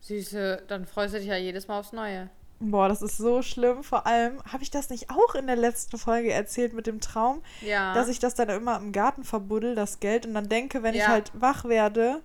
[0.00, 2.30] Süße, dann freust du dich ja jedes Mal aufs Neue.
[2.64, 3.82] Boah, das ist so schlimm.
[3.82, 7.42] Vor allem, habe ich das nicht auch in der letzten Folge erzählt mit dem Traum?
[7.60, 7.92] Ja.
[7.92, 11.02] Dass ich das dann immer im Garten verbuddel, das Geld, und dann denke, wenn ja.
[11.02, 12.22] ich halt wach werde,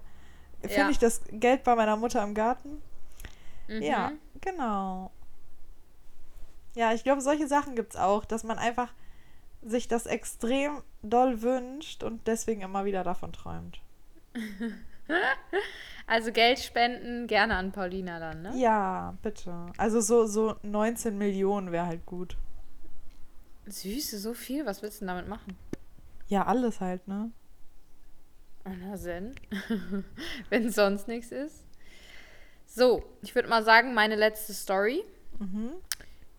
[0.61, 0.89] finde ja.
[0.89, 2.83] ich das Geld bei meiner Mutter im Garten.
[3.67, 3.81] Mhm.
[3.81, 5.09] Ja, genau.
[6.75, 8.93] Ja, ich glaube, solche Sachen gibt es auch, dass man einfach
[9.63, 13.79] sich das extrem doll wünscht und deswegen immer wieder davon träumt.
[16.09, 18.53] Also Geld spenden gerne an Paulina dann, ne?
[18.55, 19.73] Ja, bitte.
[19.75, 22.37] Also so, so 19 Millionen wäre halt gut.
[23.65, 24.65] Süße, so viel?
[24.65, 25.57] Was willst du denn damit machen?
[26.29, 27.31] Ja, alles halt, ne?
[28.63, 29.35] Na Zen.
[30.49, 31.65] Wenn sonst nichts ist.
[32.65, 35.03] So, ich würde mal sagen, meine letzte Story.
[35.39, 35.71] Mhm.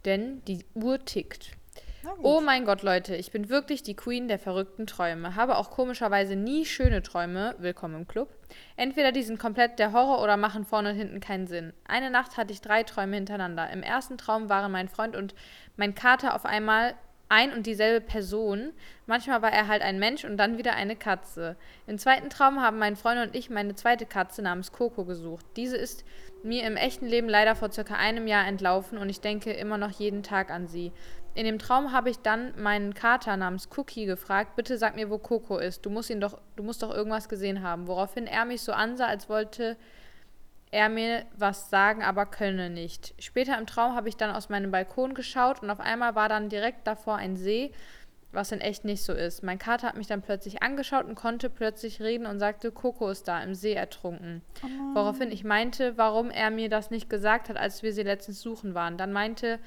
[0.06, 1.57] Denn die Uhr tickt.
[2.22, 5.34] Oh mein Gott, Leute, ich bin wirklich die Queen der verrückten Träume.
[5.34, 7.54] Habe auch komischerweise nie schöne Träume.
[7.58, 8.28] Willkommen im Club.
[8.76, 11.72] Entweder die sind komplett der Horror oder machen vorne und hinten keinen Sinn.
[11.86, 13.70] Eine Nacht hatte ich drei Träume hintereinander.
[13.70, 15.34] Im ersten Traum waren mein Freund und
[15.76, 16.94] mein Kater auf einmal
[17.28, 18.72] ein und dieselbe Person.
[19.06, 21.56] Manchmal war er halt ein Mensch und dann wieder eine Katze.
[21.86, 25.44] Im zweiten Traum haben mein Freund und ich meine zweite Katze namens Coco gesucht.
[25.56, 26.04] Diese ist
[26.42, 29.90] mir im echten Leben leider vor circa einem Jahr entlaufen und ich denke immer noch
[29.90, 30.92] jeden Tag an sie.
[31.34, 35.18] In dem Traum habe ich dann meinen Kater namens Cookie gefragt, bitte sag mir, wo
[35.18, 35.86] Coco ist.
[35.86, 37.86] Du musst ihn doch, du musst doch irgendwas gesehen haben.
[37.86, 39.76] Woraufhin er mich so ansah, als wollte
[40.70, 43.14] er mir was sagen, aber könne nicht.
[43.18, 46.48] Später im Traum habe ich dann aus meinem Balkon geschaut und auf einmal war dann
[46.48, 47.72] direkt davor ein See,
[48.32, 49.42] was in echt nicht so ist.
[49.42, 53.26] Mein Kater hat mich dann plötzlich angeschaut und konnte plötzlich reden und sagte, Coco ist
[53.26, 54.42] da im See ertrunken.
[54.62, 54.66] Oh.
[54.96, 58.74] Woraufhin ich meinte, warum er mir das nicht gesagt hat, als wir sie letztens suchen
[58.74, 58.98] waren.
[58.98, 59.58] Dann meinte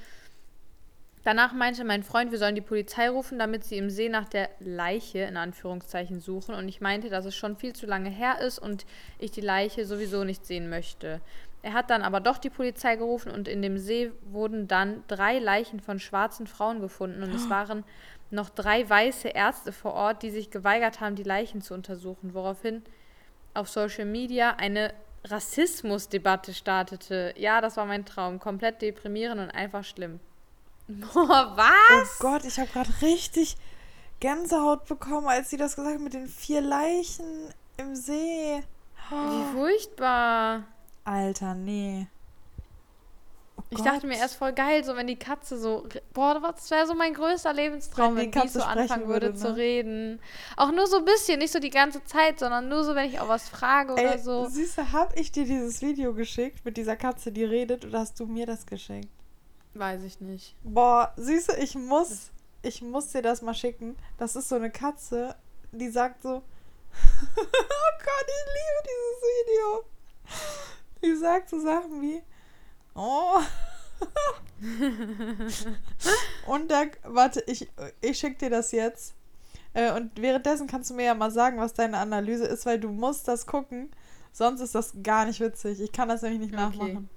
[1.23, 4.49] Danach meinte mein Freund, wir sollen die Polizei rufen, damit sie im See nach der
[4.59, 6.55] Leiche in Anführungszeichen suchen.
[6.55, 8.85] Und ich meinte, dass es schon viel zu lange her ist und
[9.19, 11.21] ich die Leiche sowieso nicht sehen möchte.
[11.63, 15.37] Er hat dann aber doch die Polizei gerufen und in dem See wurden dann drei
[15.37, 17.83] Leichen von schwarzen Frauen gefunden und es waren
[18.31, 22.81] noch drei weiße Ärzte vor Ort, die sich geweigert haben, die Leichen zu untersuchen, woraufhin
[23.53, 24.91] auf Social Media eine
[25.25, 27.35] Rassismusdebatte startete.
[27.37, 28.39] Ja, das war mein Traum.
[28.39, 30.19] Komplett deprimierend und einfach schlimm.
[30.99, 32.19] Boah, was?
[32.19, 33.55] Oh Gott, ich habe gerade richtig
[34.19, 38.61] Gänsehaut bekommen, als sie das gesagt hat mit den vier Leichen im See.
[39.11, 39.15] Oh.
[39.15, 40.63] Wie furchtbar.
[41.03, 42.07] Alter, nee.
[43.57, 46.85] Oh Ich dachte mir erst voll geil, so wenn die Katze so, boah, das wäre
[46.85, 49.35] so mein größter Lebenstraum, wenn, wenn die, die so anfangen würde, würde ne?
[49.35, 50.19] zu reden.
[50.55, 53.19] Auch nur so ein bisschen, nicht so die ganze Zeit, sondern nur so, wenn ich
[53.19, 54.47] auch was frage Ey, oder so.
[54.47, 58.25] Süße, hab ich dir dieses Video geschickt mit dieser Katze, die redet, oder hast du
[58.25, 59.09] mir das geschickt?
[59.73, 60.55] Weiß ich nicht.
[60.63, 63.95] Boah, Süße, ich muss, ich muss dir das mal schicken.
[64.17, 65.35] Das ist so eine Katze,
[65.71, 66.41] die sagt so, oh
[67.35, 69.83] Gott, ich liebe dieses Video.
[71.03, 72.21] Die sagt so Sachen wie,
[72.95, 73.39] oh.
[76.47, 77.69] und da, warte, ich,
[78.01, 79.13] ich schick dir das jetzt.
[79.73, 82.89] Äh, und währenddessen kannst du mir ja mal sagen, was deine Analyse ist, weil du
[82.89, 83.89] musst das gucken.
[84.33, 85.81] Sonst ist das gar nicht witzig.
[85.81, 86.61] Ich kann das nämlich nicht okay.
[86.61, 87.09] nachmachen.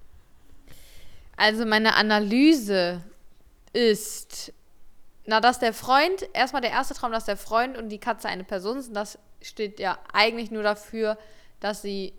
[1.37, 3.03] Also meine Analyse
[3.73, 4.53] ist,
[5.27, 8.45] na, dass der Freund, erstmal der erste Traum, dass der Freund und die Katze eine
[8.45, 11.19] Person sind, das steht ja eigentlich nur dafür,
[11.61, 12.15] dass sie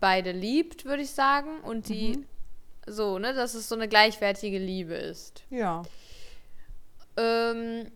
[0.00, 1.60] beide liebt, würde ich sagen.
[1.60, 2.26] Und die mhm.
[2.86, 5.44] so, ne, dass es so eine gleichwertige Liebe ist.
[5.50, 5.82] Ja.
[7.16, 7.90] Ähm,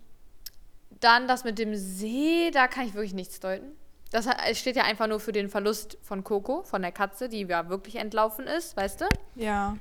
[1.00, 3.72] dann das mit dem See, da kann ich wirklich nichts deuten.
[4.10, 7.68] Das steht ja einfach nur für den Verlust von Coco, von der Katze, die ja
[7.68, 9.04] wirklich entlaufen ist, weißt du?
[9.34, 9.76] Ja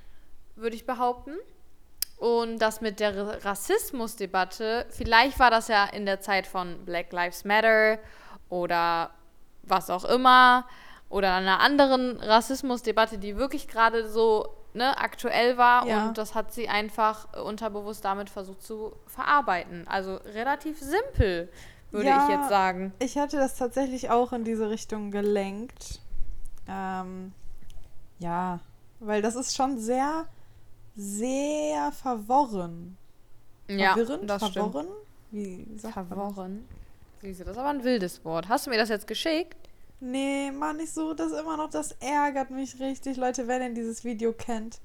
[0.58, 1.34] würde ich behaupten.
[2.18, 7.45] Und das mit der Rassismusdebatte, vielleicht war das ja in der Zeit von Black Lives
[7.45, 7.99] Matter
[8.49, 9.12] oder
[9.62, 10.66] was auch immer
[11.10, 16.08] oder einer anderen Rassismusdebatte, die wirklich gerade so ne, aktuell war ja.
[16.08, 19.88] und das hat sie einfach unterbewusst damit versucht zu verarbeiten.
[19.88, 21.49] Also relativ simpel,
[21.91, 22.93] würde ja, ich jetzt sagen.
[22.99, 25.99] Ich hatte das tatsächlich auch in diese Richtung gelenkt.
[26.68, 27.34] Ähm,
[28.20, 28.60] ja,
[28.99, 30.26] weil das ist schon sehr
[30.97, 32.97] sehr verworren.
[33.69, 34.29] Ja, Verwirrend?
[34.29, 34.87] das verworren?
[35.29, 35.69] Stimmt.
[35.69, 36.67] Wie sagt verworren?
[37.21, 38.49] Siehst du, das ist aber ein wildes Wort.
[38.49, 39.55] Hast du mir das jetzt geschickt?
[39.99, 41.69] Nee, Mann, ich suche das immer noch.
[41.69, 43.17] Das ärgert mich richtig.
[43.17, 44.79] Leute, wenn ihr dieses Video kennt,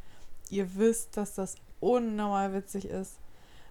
[0.50, 3.18] ihr wisst, dass das unnormal witzig ist.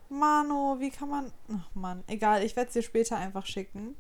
[0.10, 1.32] Mano, wie kann man.
[1.52, 3.96] Ach Mann, egal, ich werde es dir später einfach schicken.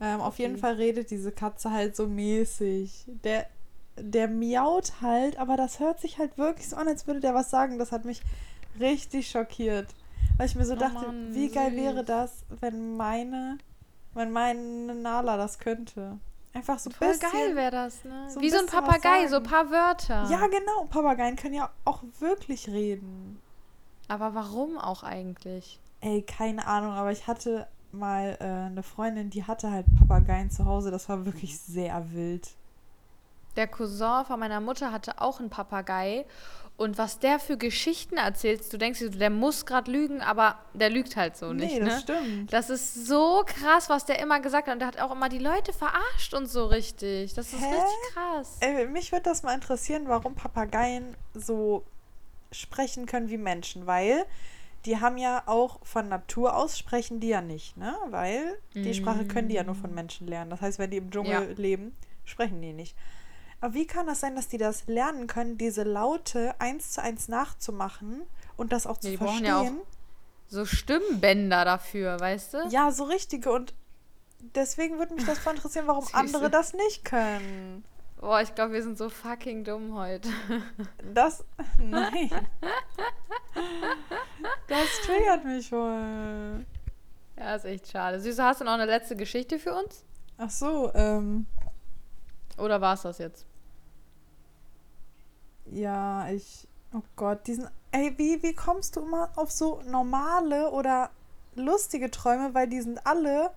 [0.00, 0.26] Ähm, okay.
[0.26, 3.06] Auf jeden Fall redet diese Katze halt so mäßig.
[3.24, 3.46] Der
[3.98, 7.50] der miaut halt, aber das hört sich halt wirklich so an, als würde der was
[7.50, 7.78] sagen.
[7.78, 8.22] Das hat mich
[8.78, 9.94] richtig schockiert.
[10.36, 11.80] Weil ich mir so oh dachte, Mann, wie geil süß.
[11.80, 13.58] wäre das, wenn meine,
[14.14, 16.18] wenn meine Nala das könnte.
[16.52, 18.30] Einfach so Voll bisschen, geil wäre das, ne?
[18.30, 20.26] So Wie so ein Papagei, so ein paar Wörter.
[20.30, 20.86] Ja, genau.
[20.88, 23.40] Papageien können ja auch wirklich reden.
[24.08, 25.80] Aber warum auch eigentlich?
[26.00, 30.64] Ey, keine Ahnung, aber ich hatte mal äh, eine Freundin, die hatte halt Papageien zu
[30.64, 30.90] Hause.
[30.90, 32.48] Das war wirklich sehr wild.
[33.56, 36.26] Der Cousin von meiner Mutter hatte auch einen Papagei.
[36.76, 41.16] Und was der für Geschichten erzählt, du denkst, der muss gerade lügen, aber der lügt
[41.16, 41.72] halt so nicht.
[41.72, 42.00] Nee, das ne?
[42.00, 42.52] stimmt.
[42.52, 44.74] Das ist so krass, was der immer gesagt hat.
[44.74, 47.32] Und der hat auch immer die Leute verarscht und so richtig.
[47.32, 47.64] Das ist Hä?
[47.64, 48.58] richtig krass.
[48.60, 51.82] Ey, mich würde das mal interessieren, warum Papageien so
[52.52, 54.26] sprechen können wie Menschen, weil
[54.84, 57.96] die haben ja auch von Natur aus sprechen die ja nicht, ne?
[58.10, 58.94] Weil die mm.
[58.94, 60.50] Sprache können die ja nur von Menschen lernen.
[60.50, 61.40] Das heißt, wenn die im Dschungel ja.
[61.56, 62.94] leben, sprechen die nicht.
[63.60, 67.28] Aber wie kann das sein, dass die das lernen können, diese Laute eins zu eins
[67.28, 68.22] nachzumachen
[68.56, 69.44] und das auch zu die verstehen?
[69.44, 69.70] Ja auch
[70.48, 72.68] so Stimmbänder dafür, weißt du?
[72.68, 73.52] Ja, so richtige.
[73.52, 73.74] Und
[74.54, 77.84] deswegen würde mich das voll interessieren, warum andere das nicht können.
[78.20, 80.28] Boah, ich glaube, wir sind so fucking dumm heute.
[81.14, 81.44] Das.
[81.78, 82.30] Nein.
[84.68, 86.64] das triggert mich voll.
[87.38, 88.20] Ja, ist echt schade.
[88.20, 90.04] Süße, hast du noch eine letzte Geschichte für uns?
[90.38, 91.46] Ach so, ähm.
[92.58, 93.45] Oder war es das jetzt?
[95.72, 96.66] Ja, ich.
[96.94, 97.68] Oh Gott, diesen.
[97.92, 101.10] Ey, wie, wie kommst du immer auf so normale oder
[101.54, 102.54] lustige Träume?
[102.54, 103.50] Weil die sind alle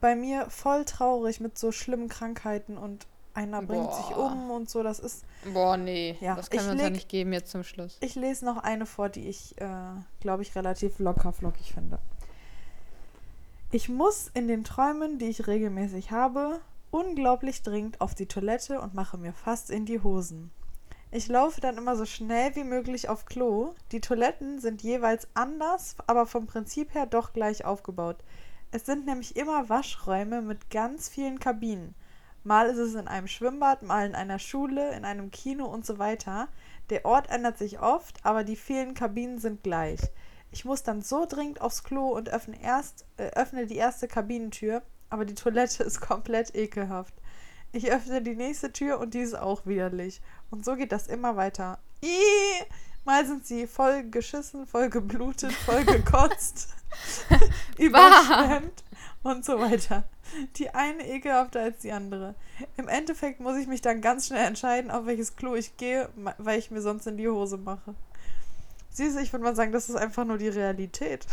[0.00, 3.66] bei mir voll traurig mit so schlimmen Krankheiten und einer Boah.
[3.66, 4.82] bringt sich um und so.
[4.82, 5.24] Das ist.
[5.52, 6.16] Boah, nee.
[6.20, 7.98] Ja, das können wir uns ja nicht geben jetzt zum Schluss.
[8.00, 9.68] Ich lese noch eine vor, die ich, äh,
[10.20, 11.98] glaube ich, relativ locker flockig finde.
[13.70, 18.94] Ich muss in den Träumen, die ich regelmäßig habe, unglaublich dringend auf die Toilette und
[18.94, 20.50] mache mir fast in die Hosen.
[21.16, 23.72] Ich laufe dann immer so schnell wie möglich auf Klo.
[23.90, 28.18] Die Toiletten sind jeweils anders, aber vom Prinzip her doch gleich aufgebaut.
[28.70, 31.94] Es sind nämlich immer Waschräume mit ganz vielen Kabinen.
[32.44, 35.96] Mal ist es in einem Schwimmbad, mal in einer Schule, in einem Kino und so
[35.96, 36.48] weiter.
[36.90, 40.00] Der Ort ändert sich oft, aber die vielen Kabinen sind gleich.
[40.50, 44.82] Ich muss dann so dringend aufs Klo und öffne, erst, äh, öffne die erste Kabinentür,
[45.08, 47.14] aber die Toilette ist komplett ekelhaft.
[47.72, 50.22] Ich öffne die nächste Tür und die ist auch widerlich.
[50.50, 51.78] Und so geht das immer weiter.
[52.02, 52.64] Ihhh!
[53.04, 56.74] Mal sind sie voll geschissen, voll geblutet, voll gekotzt,
[57.78, 58.82] überschwemmt
[59.22, 60.02] und so weiter.
[60.56, 62.34] die eine ekelhafter als die andere.
[62.76, 66.58] Im Endeffekt muss ich mich dann ganz schnell entscheiden, auf welches Klo ich gehe, weil
[66.58, 67.94] ich mir sonst in die Hose mache.
[68.90, 71.26] Siehst du, ich würde mal sagen, das ist einfach nur die Realität.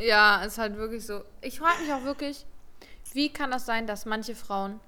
[0.00, 1.22] ja, ist halt wirklich so.
[1.40, 2.46] Ich frage mich auch wirklich,
[3.12, 4.78] wie kann das sein, dass manche Frauen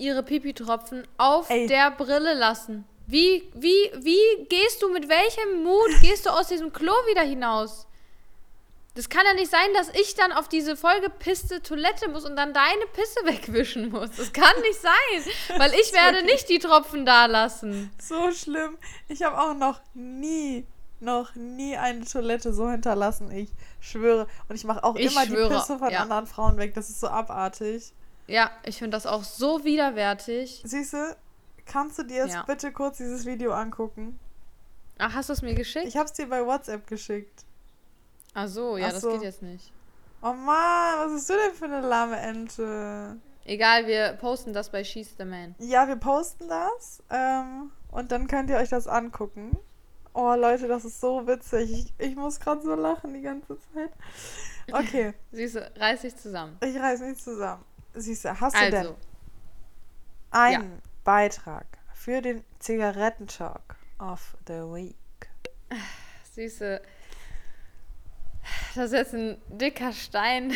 [0.00, 1.66] ihre Pipi-Tropfen auf Ey.
[1.66, 2.84] der Brille lassen?
[3.06, 7.86] Wie, wie, wie gehst du, mit welchem Mut gehst du aus diesem Klo wieder hinaus?
[8.94, 12.52] Das kann ja nicht sein, dass ich dann auf diese vollgepisste Toilette muss und dann
[12.52, 14.10] deine Pisse wegwischen muss.
[14.16, 17.90] Das kann nicht sein, weil ich werde nicht die Tropfen da lassen.
[18.00, 18.78] So schlimm.
[19.08, 20.66] Ich habe auch noch nie,
[20.98, 23.30] noch nie eine Toilette so hinterlassen.
[23.30, 24.26] Ich schwöre.
[24.48, 25.48] Und ich mache auch ich immer schwöre.
[25.48, 26.00] die Pisse von ja.
[26.00, 26.74] anderen Frauen weg.
[26.74, 27.92] Das ist so abartig.
[28.30, 30.62] Ja, ich finde das auch so widerwärtig.
[30.62, 31.16] Du,
[31.66, 32.42] kannst du dir jetzt ja.
[32.44, 34.18] bitte kurz dieses Video angucken?
[34.98, 35.86] Ach, hast du es mir geschickt?
[35.86, 37.44] Ich habe es dir bei WhatsApp geschickt.
[38.34, 39.10] Ach so, ja, Ach so.
[39.10, 39.72] das geht jetzt nicht.
[40.22, 43.16] Oh Mann, was bist du denn für eine lahme Ente?
[43.44, 45.56] Egal, wir posten das bei She's the Man.
[45.58, 47.02] Ja, wir posten das.
[47.10, 49.56] Ähm, und dann könnt ihr euch das angucken.
[50.12, 51.94] Oh, Leute, das ist so witzig.
[51.98, 53.90] Ich, ich muss gerade so lachen die ganze Zeit.
[54.72, 55.14] Okay.
[55.32, 56.56] Siehst du, reiß dich zusammen.
[56.62, 57.64] Ich reiß mich zusammen.
[57.94, 58.70] Siehst du, hast du also.
[58.70, 58.94] denn
[60.30, 60.78] einen ja.
[61.04, 64.96] Beitrag für den Zigarettentalk of the Week?
[66.34, 66.80] Süße.
[68.74, 70.52] Das ist jetzt ein dicker Stein,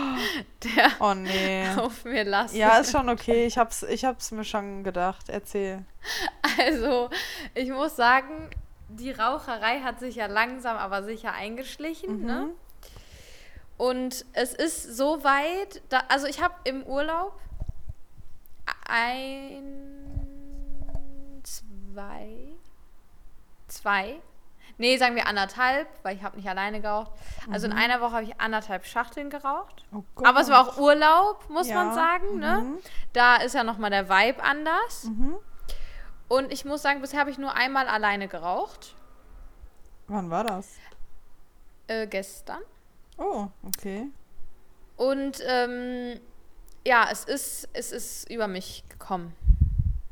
[0.64, 1.68] der oh, nee.
[1.76, 2.58] auf mir lastet.
[2.58, 3.46] Ja, ist schon okay.
[3.46, 5.28] Ich hab's, ich hab's mir schon gedacht.
[5.28, 5.84] Erzähl.
[6.58, 7.08] Also,
[7.54, 8.50] ich muss sagen,
[8.88, 12.20] die Raucherei hat sich ja langsam, aber sicher eingeschlichen.
[12.20, 12.26] Mhm.
[12.26, 12.48] Ne?
[13.76, 17.40] Und es ist so weit, da, also ich habe im Urlaub
[18.86, 19.62] ein,
[21.42, 22.54] zwei,
[23.68, 24.20] zwei
[24.78, 27.12] Nee, sagen wir anderthalb, weil ich habe nicht alleine geraucht.
[27.50, 27.72] Also mhm.
[27.72, 29.84] in einer Woche habe ich anderthalb Schachteln geraucht.
[29.92, 31.74] Oh Aber es war auch Urlaub, muss ja.
[31.76, 32.38] man sagen.
[32.38, 32.58] Ne?
[32.62, 32.78] Mhm.
[33.12, 35.04] Da ist ja nochmal der Vibe anders.
[35.04, 35.36] Mhm.
[36.28, 38.94] Und ich muss sagen, bisher habe ich nur einmal alleine geraucht.
[40.08, 40.76] Wann war das?
[41.86, 42.60] Äh, gestern.
[43.22, 44.08] Oh, okay.
[44.96, 46.18] Und ähm,
[46.84, 49.34] ja, es ist, es ist über mich gekommen.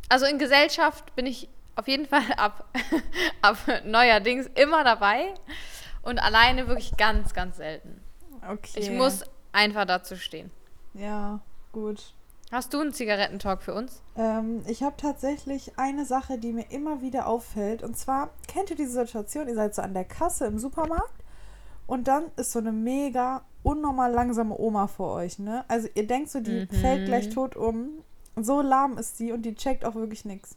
[0.08, 2.68] Also in Gesellschaft bin ich auf jeden Fall ab,
[3.42, 5.34] ab neuerdings immer dabei
[6.02, 8.00] und alleine wirklich ganz, ganz selten.
[8.48, 8.80] Okay.
[8.80, 10.50] Ich muss einfach dazu stehen.
[10.94, 11.40] Ja,
[11.72, 12.14] gut.
[12.50, 14.02] Hast du einen Zigarettentalk für uns?
[14.16, 17.84] Ähm, ich habe tatsächlich eine Sache, die mir immer wieder auffällt.
[17.84, 19.46] Und zwar, kennt ihr diese Situation?
[19.46, 21.19] Ihr seid so an der Kasse im Supermarkt
[21.90, 25.64] und dann ist so eine mega unnormal langsame Oma vor euch, ne?
[25.66, 26.76] Also ihr denkt so, die mhm.
[26.76, 28.04] fällt gleich tot um.
[28.36, 30.54] So lahm ist sie und die checkt auch wirklich nichts.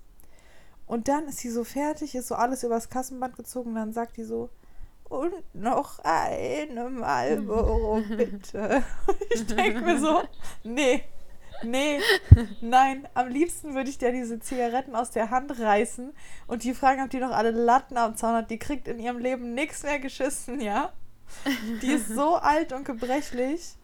[0.86, 4.17] Und dann ist sie so fertig, ist so alles übers Kassenband gezogen und dann sagt
[4.17, 4.51] die so,
[5.09, 8.84] und noch eine Marlboro, bitte.
[9.34, 10.21] ich denke mir so,
[10.63, 11.01] nee,
[11.63, 11.99] nee,
[12.61, 16.13] nein, am liebsten würde ich dir diese Zigaretten aus der Hand reißen
[16.45, 18.51] und die fragen, ob die noch alle Latten am Zaun hat.
[18.51, 20.93] Die kriegt in ihrem Leben nichts mehr geschissen, ja?
[21.81, 23.75] Die ist so alt und gebrechlich,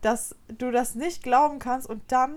[0.00, 2.36] dass du das nicht glauben kannst und dann,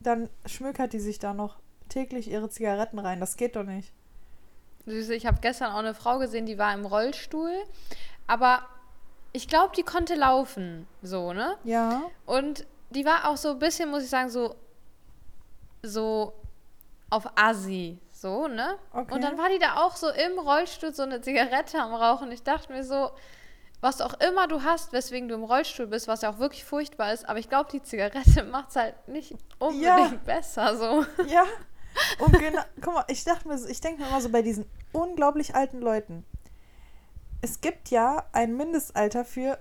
[0.00, 3.20] dann schmückert die sich da noch täglich ihre Zigaretten rein.
[3.20, 3.92] Das geht doch nicht.
[4.86, 7.52] Süße, ich habe gestern auch eine Frau gesehen, die war im Rollstuhl,
[8.26, 8.66] aber
[9.32, 11.56] ich glaube, die konnte laufen, so, ne?
[11.64, 12.02] Ja.
[12.26, 14.54] Und die war auch so ein bisschen, muss ich sagen, so,
[15.82, 16.32] so
[17.10, 18.76] auf Assi, so, ne?
[18.92, 19.14] Okay.
[19.14, 22.32] Und dann war die da auch so im Rollstuhl so eine Zigarette am Rauchen.
[22.32, 23.10] Ich dachte mir so,
[23.80, 27.12] was auch immer du hast, weswegen du im Rollstuhl bist, was ja auch wirklich furchtbar
[27.12, 30.20] ist, aber ich glaube, die Zigarette macht es halt nicht unbedingt ja.
[30.24, 31.04] besser, so.
[31.26, 31.44] Ja,
[32.18, 35.54] und genau, guck mal, ich dachte mir, ich denke mir immer so bei diesen unglaublich
[35.54, 36.24] alten Leuten.
[37.40, 39.58] Es gibt ja ein Mindestalter für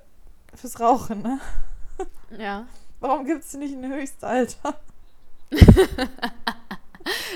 [0.55, 1.39] fürs Rauchen, ne?
[2.37, 2.65] Ja.
[2.99, 4.75] Warum gibt es nicht ein Höchstalter?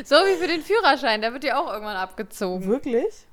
[0.04, 2.68] so wie für den Führerschein, der wird ja auch irgendwann abgezogen.
[2.68, 3.28] Wirklich?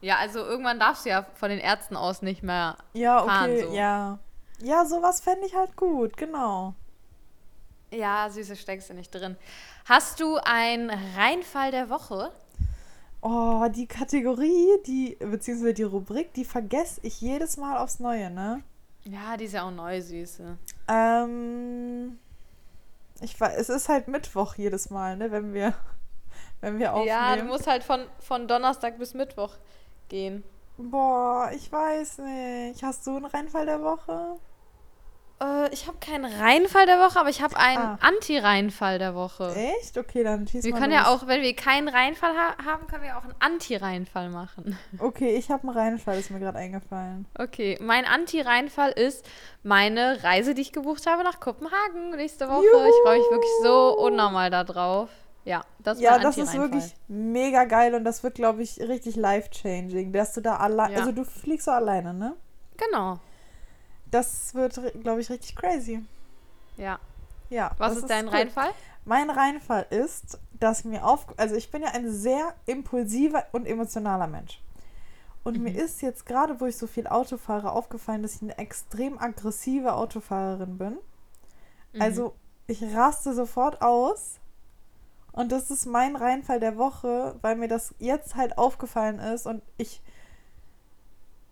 [0.00, 3.50] Ja, also irgendwann darfst du ja von den Ärzten aus nicht mehr ja, fahren.
[3.50, 3.74] Okay, so.
[3.74, 4.18] Ja,
[4.62, 6.74] Ja, sowas fände ich halt gut, genau.
[7.90, 9.36] Ja, süße steckst du nicht drin.
[9.84, 12.32] Hast du einen Reinfall der Woche?
[13.22, 18.62] Oh, die Kategorie, die, beziehungsweise die Rubrik, die vergesse ich jedes Mal aufs Neue, ne?
[19.04, 20.56] Ja, die ist ja auch neu, süße.
[20.88, 22.18] Ähm,
[23.20, 25.74] ich weiß, es ist halt Mittwoch jedes Mal, ne, wenn wir,
[26.60, 27.08] wenn wir aufnehmen.
[27.08, 29.56] Ja, du musst halt von, von Donnerstag bis Mittwoch
[30.10, 30.44] gehen.
[30.76, 32.82] Boah, ich weiß nicht.
[32.82, 34.38] Hast du einen Reinfall der Woche?
[35.42, 37.98] Äh, ich habe keinen Reinfall der Woche, aber ich habe einen ah.
[38.00, 39.54] Anti-Reinfall der Woche.
[39.54, 39.96] Echt?
[39.96, 41.00] Okay, dann schieß Wir können los.
[41.00, 44.76] ja auch, wenn wir keinen Reinfall ha haben, können wir auch einen Anti-Reinfall machen.
[44.98, 47.26] Okay, ich habe einen Reinfall, ist mir gerade eingefallen.
[47.38, 49.24] Okay, mein Anti-Reinfall ist
[49.62, 52.64] meine Reise, die ich gebucht habe nach Kopenhagen nächste Woche.
[52.64, 52.86] Juhu.
[52.86, 55.08] Ich freue mich wirklich so unnormal da drauf.
[55.44, 60.12] Ja, das, ja, das ist wirklich mega geil und das wird, glaube ich, richtig life-changing,
[60.12, 60.98] dass du da allein, ja.
[60.98, 62.36] also du fliegst so alleine, ne?
[62.76, 63.18] Genau.
[64.10, 66.04] Das wird, glaube ich, richtig crazy.
[66.76, 66.98] Ja.
[67.48, 67.72] Ja.
[67.78, 68.70] Was ist dein ist Reinfall?
[69.04, 74.26] Mein Reinfall ist, dass mir auf, also ich bin ja ein sehr impulsiver und emotionaler
[74.26, 74.60] Mensch.
[75.42, 75.64] Und mhm.
[75.64, 79.18] mir ist jetzt gerade, wo ich so viel Auto fahre, aufgefallen, dass ich eine extrem
[79.18, 80.98] aggressive Autofahrerin bin.
[81.92, 82.02] Mhm.
[82.02, 82.34] Also
[82.66, 84.39] ich raste sofort aus.
[85.32, 89.62] Und das ist mein Reinfall der Woche, weil mir das jetzt halt aufgefallen ist und
[89.76, 90.02] ich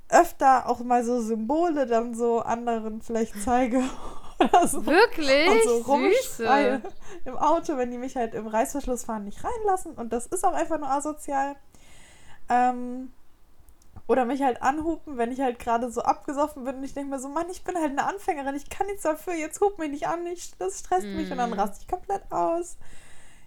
[0.09, 3.83] öfter auch mal so Symbole dann so anderen vielleicht zeige.
[4.41, 4.87] Oder so.
[4.87, 5.49] Wirklich?
[5.49, 6.81] Und so rumschreie
[7.25, 9.93] im Auto, wenn die mich halt im Reißverschluss fahren, nicht reinlassen.
[9.95, 11.57] Und das ist auch einfach nur asozial.
[12.49, 13.11] Ähm,
[14.07, 17.21] oder mich halt anhupen, wenn ich halt gerade so abgesoffen bin und ich denke mir
[17.21, 20.09] so, Mann, ich bin halt eine Anfängerin, ich kann nichts dafür, jetzt hup mich nicht
[20.09, 21.17] an, ich, das stresst mm.
[21.17, 21.59] mich und dann mhm.
[21.59, 22.79] raste ich komplett aus.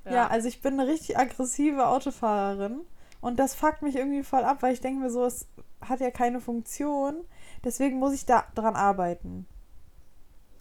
[0.06, 0.12] Ja.
[0.12, 2.82] ja, also ich bin eine richtig aggressive Autofahrerin
[3.22, 5.48] und das fuckt mich irgendwie voll ab, weil ich denke mir so, es
[5.82, 7.24] hat ja keine Funktion.
[7.64, 9.46] Deswegen muss ich da dran arbeiten.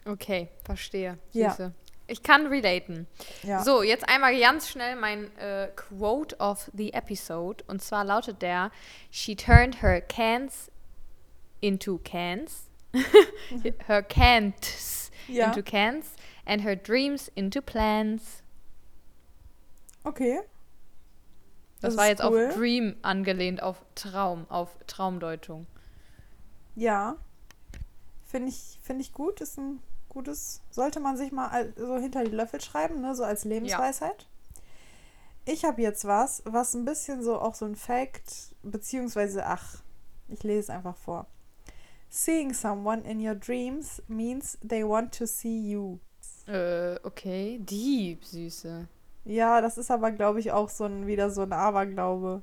[0.05, 1.19] Okay, verstehe.
[1.33, 1.63] Süße.
[1.63, 1.73] Ja.
[2.07, 3.07] Ich kann relaten.
[3.45, 3.63] Ja.
[3.63, 7.63] So, jetzt einmal ganz schnell mein äh, Quote of the Episode.
[7.69, 8.73] Und zwar lautet der:
[9.11, 10.71] She turned her cans
[11.61, 12.69] into cans,
[13.87, 15.47] her cans ja.
[15.47, 16.15] into cans,
[16.45, 18.40] and her dreams into plans.
[20.05, 20.41] Okay.
[21.81, 22.49] Das, das war jetzt cool.
[22.49, 25.67] auf Dream angelehnt, auf Traum, auf Traumdeutung.
[26.75, 27.17] Ja.
[28.27, 29.41] Finde ich, find ich gut.
[29.41, 30.61] Ist ein gutes.
[30.71, 33.15] Sollte man sich mal so hinter die Löffel schreiben, ne?
[33.15, 34.23] So als Lebensweisheit.
[34.23, 35.53] Ja.
[35.53, 39.83] Ich habe jetzt was, was ein bisschen so auch so ein Fact, beziehungsweise, ach,
[40.29, 41.27] ich lese es einfach vor.
[42.11, 45.99] Seeing someone in your dreams means they want to see you.
[46.47, 47.59] Äh, okay.
[47.63, 48.87] Dieb, Süße.
[49.31, 52.43] Ja, das ist aber, glaube ich, auch so ein, wieder so ein Aberglaube.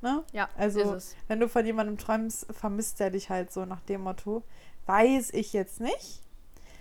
[0.00, 0.24] Ne?
[0.32, 0.98] Ja, also
[1.28, 4.42] wenn du von jemandem träumst, vermisst er dich halt so nach dem Motto.
[4.86, 6.22] Weiß ich jetzt nicht.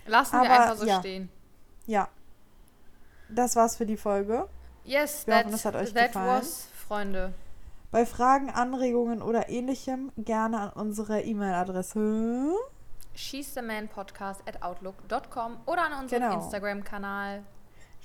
[0.06, 1.00] Lassen aber, wir einfach so ja.
[1.00, 1.30] stehen.
[1.86, 2.10] Ja.
[3.30, 4.48] Das war's für die Folge.
[4.84, 6.42] Yes, wir hoffen, das hat euch that gefallen.
[6.42, 7.34] Was, Freunde.
[7.92, 12.54] Bei Fragen, Anregungen oder ähnlichem gerne an unsere E-Mail-Adresse
[13.18, 16.36] she's the man podcast at outlook.com oder an unseren genau.
[16.36, 17.44] Instagram-Kanal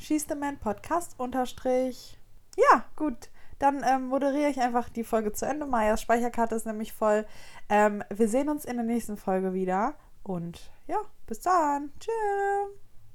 [0.03, 2.19] She's the Man Podcast unterstrich.
[2.57, 3.31] Ja, gut.
[3.61, 5.65] Dann ähm, moderiere ich einfach die Folge zu Ende.
[5.65, 7.25] Mayas Speicherkarte ist nämlich voll.
[7.69, 9.95] Ähm, wir sehen uns in der nächsten Folge wieder.
[10.25, 10.99] Und ja,
[11.29, 11.93] bis dann.
[12.01, 12.82] Tschüss.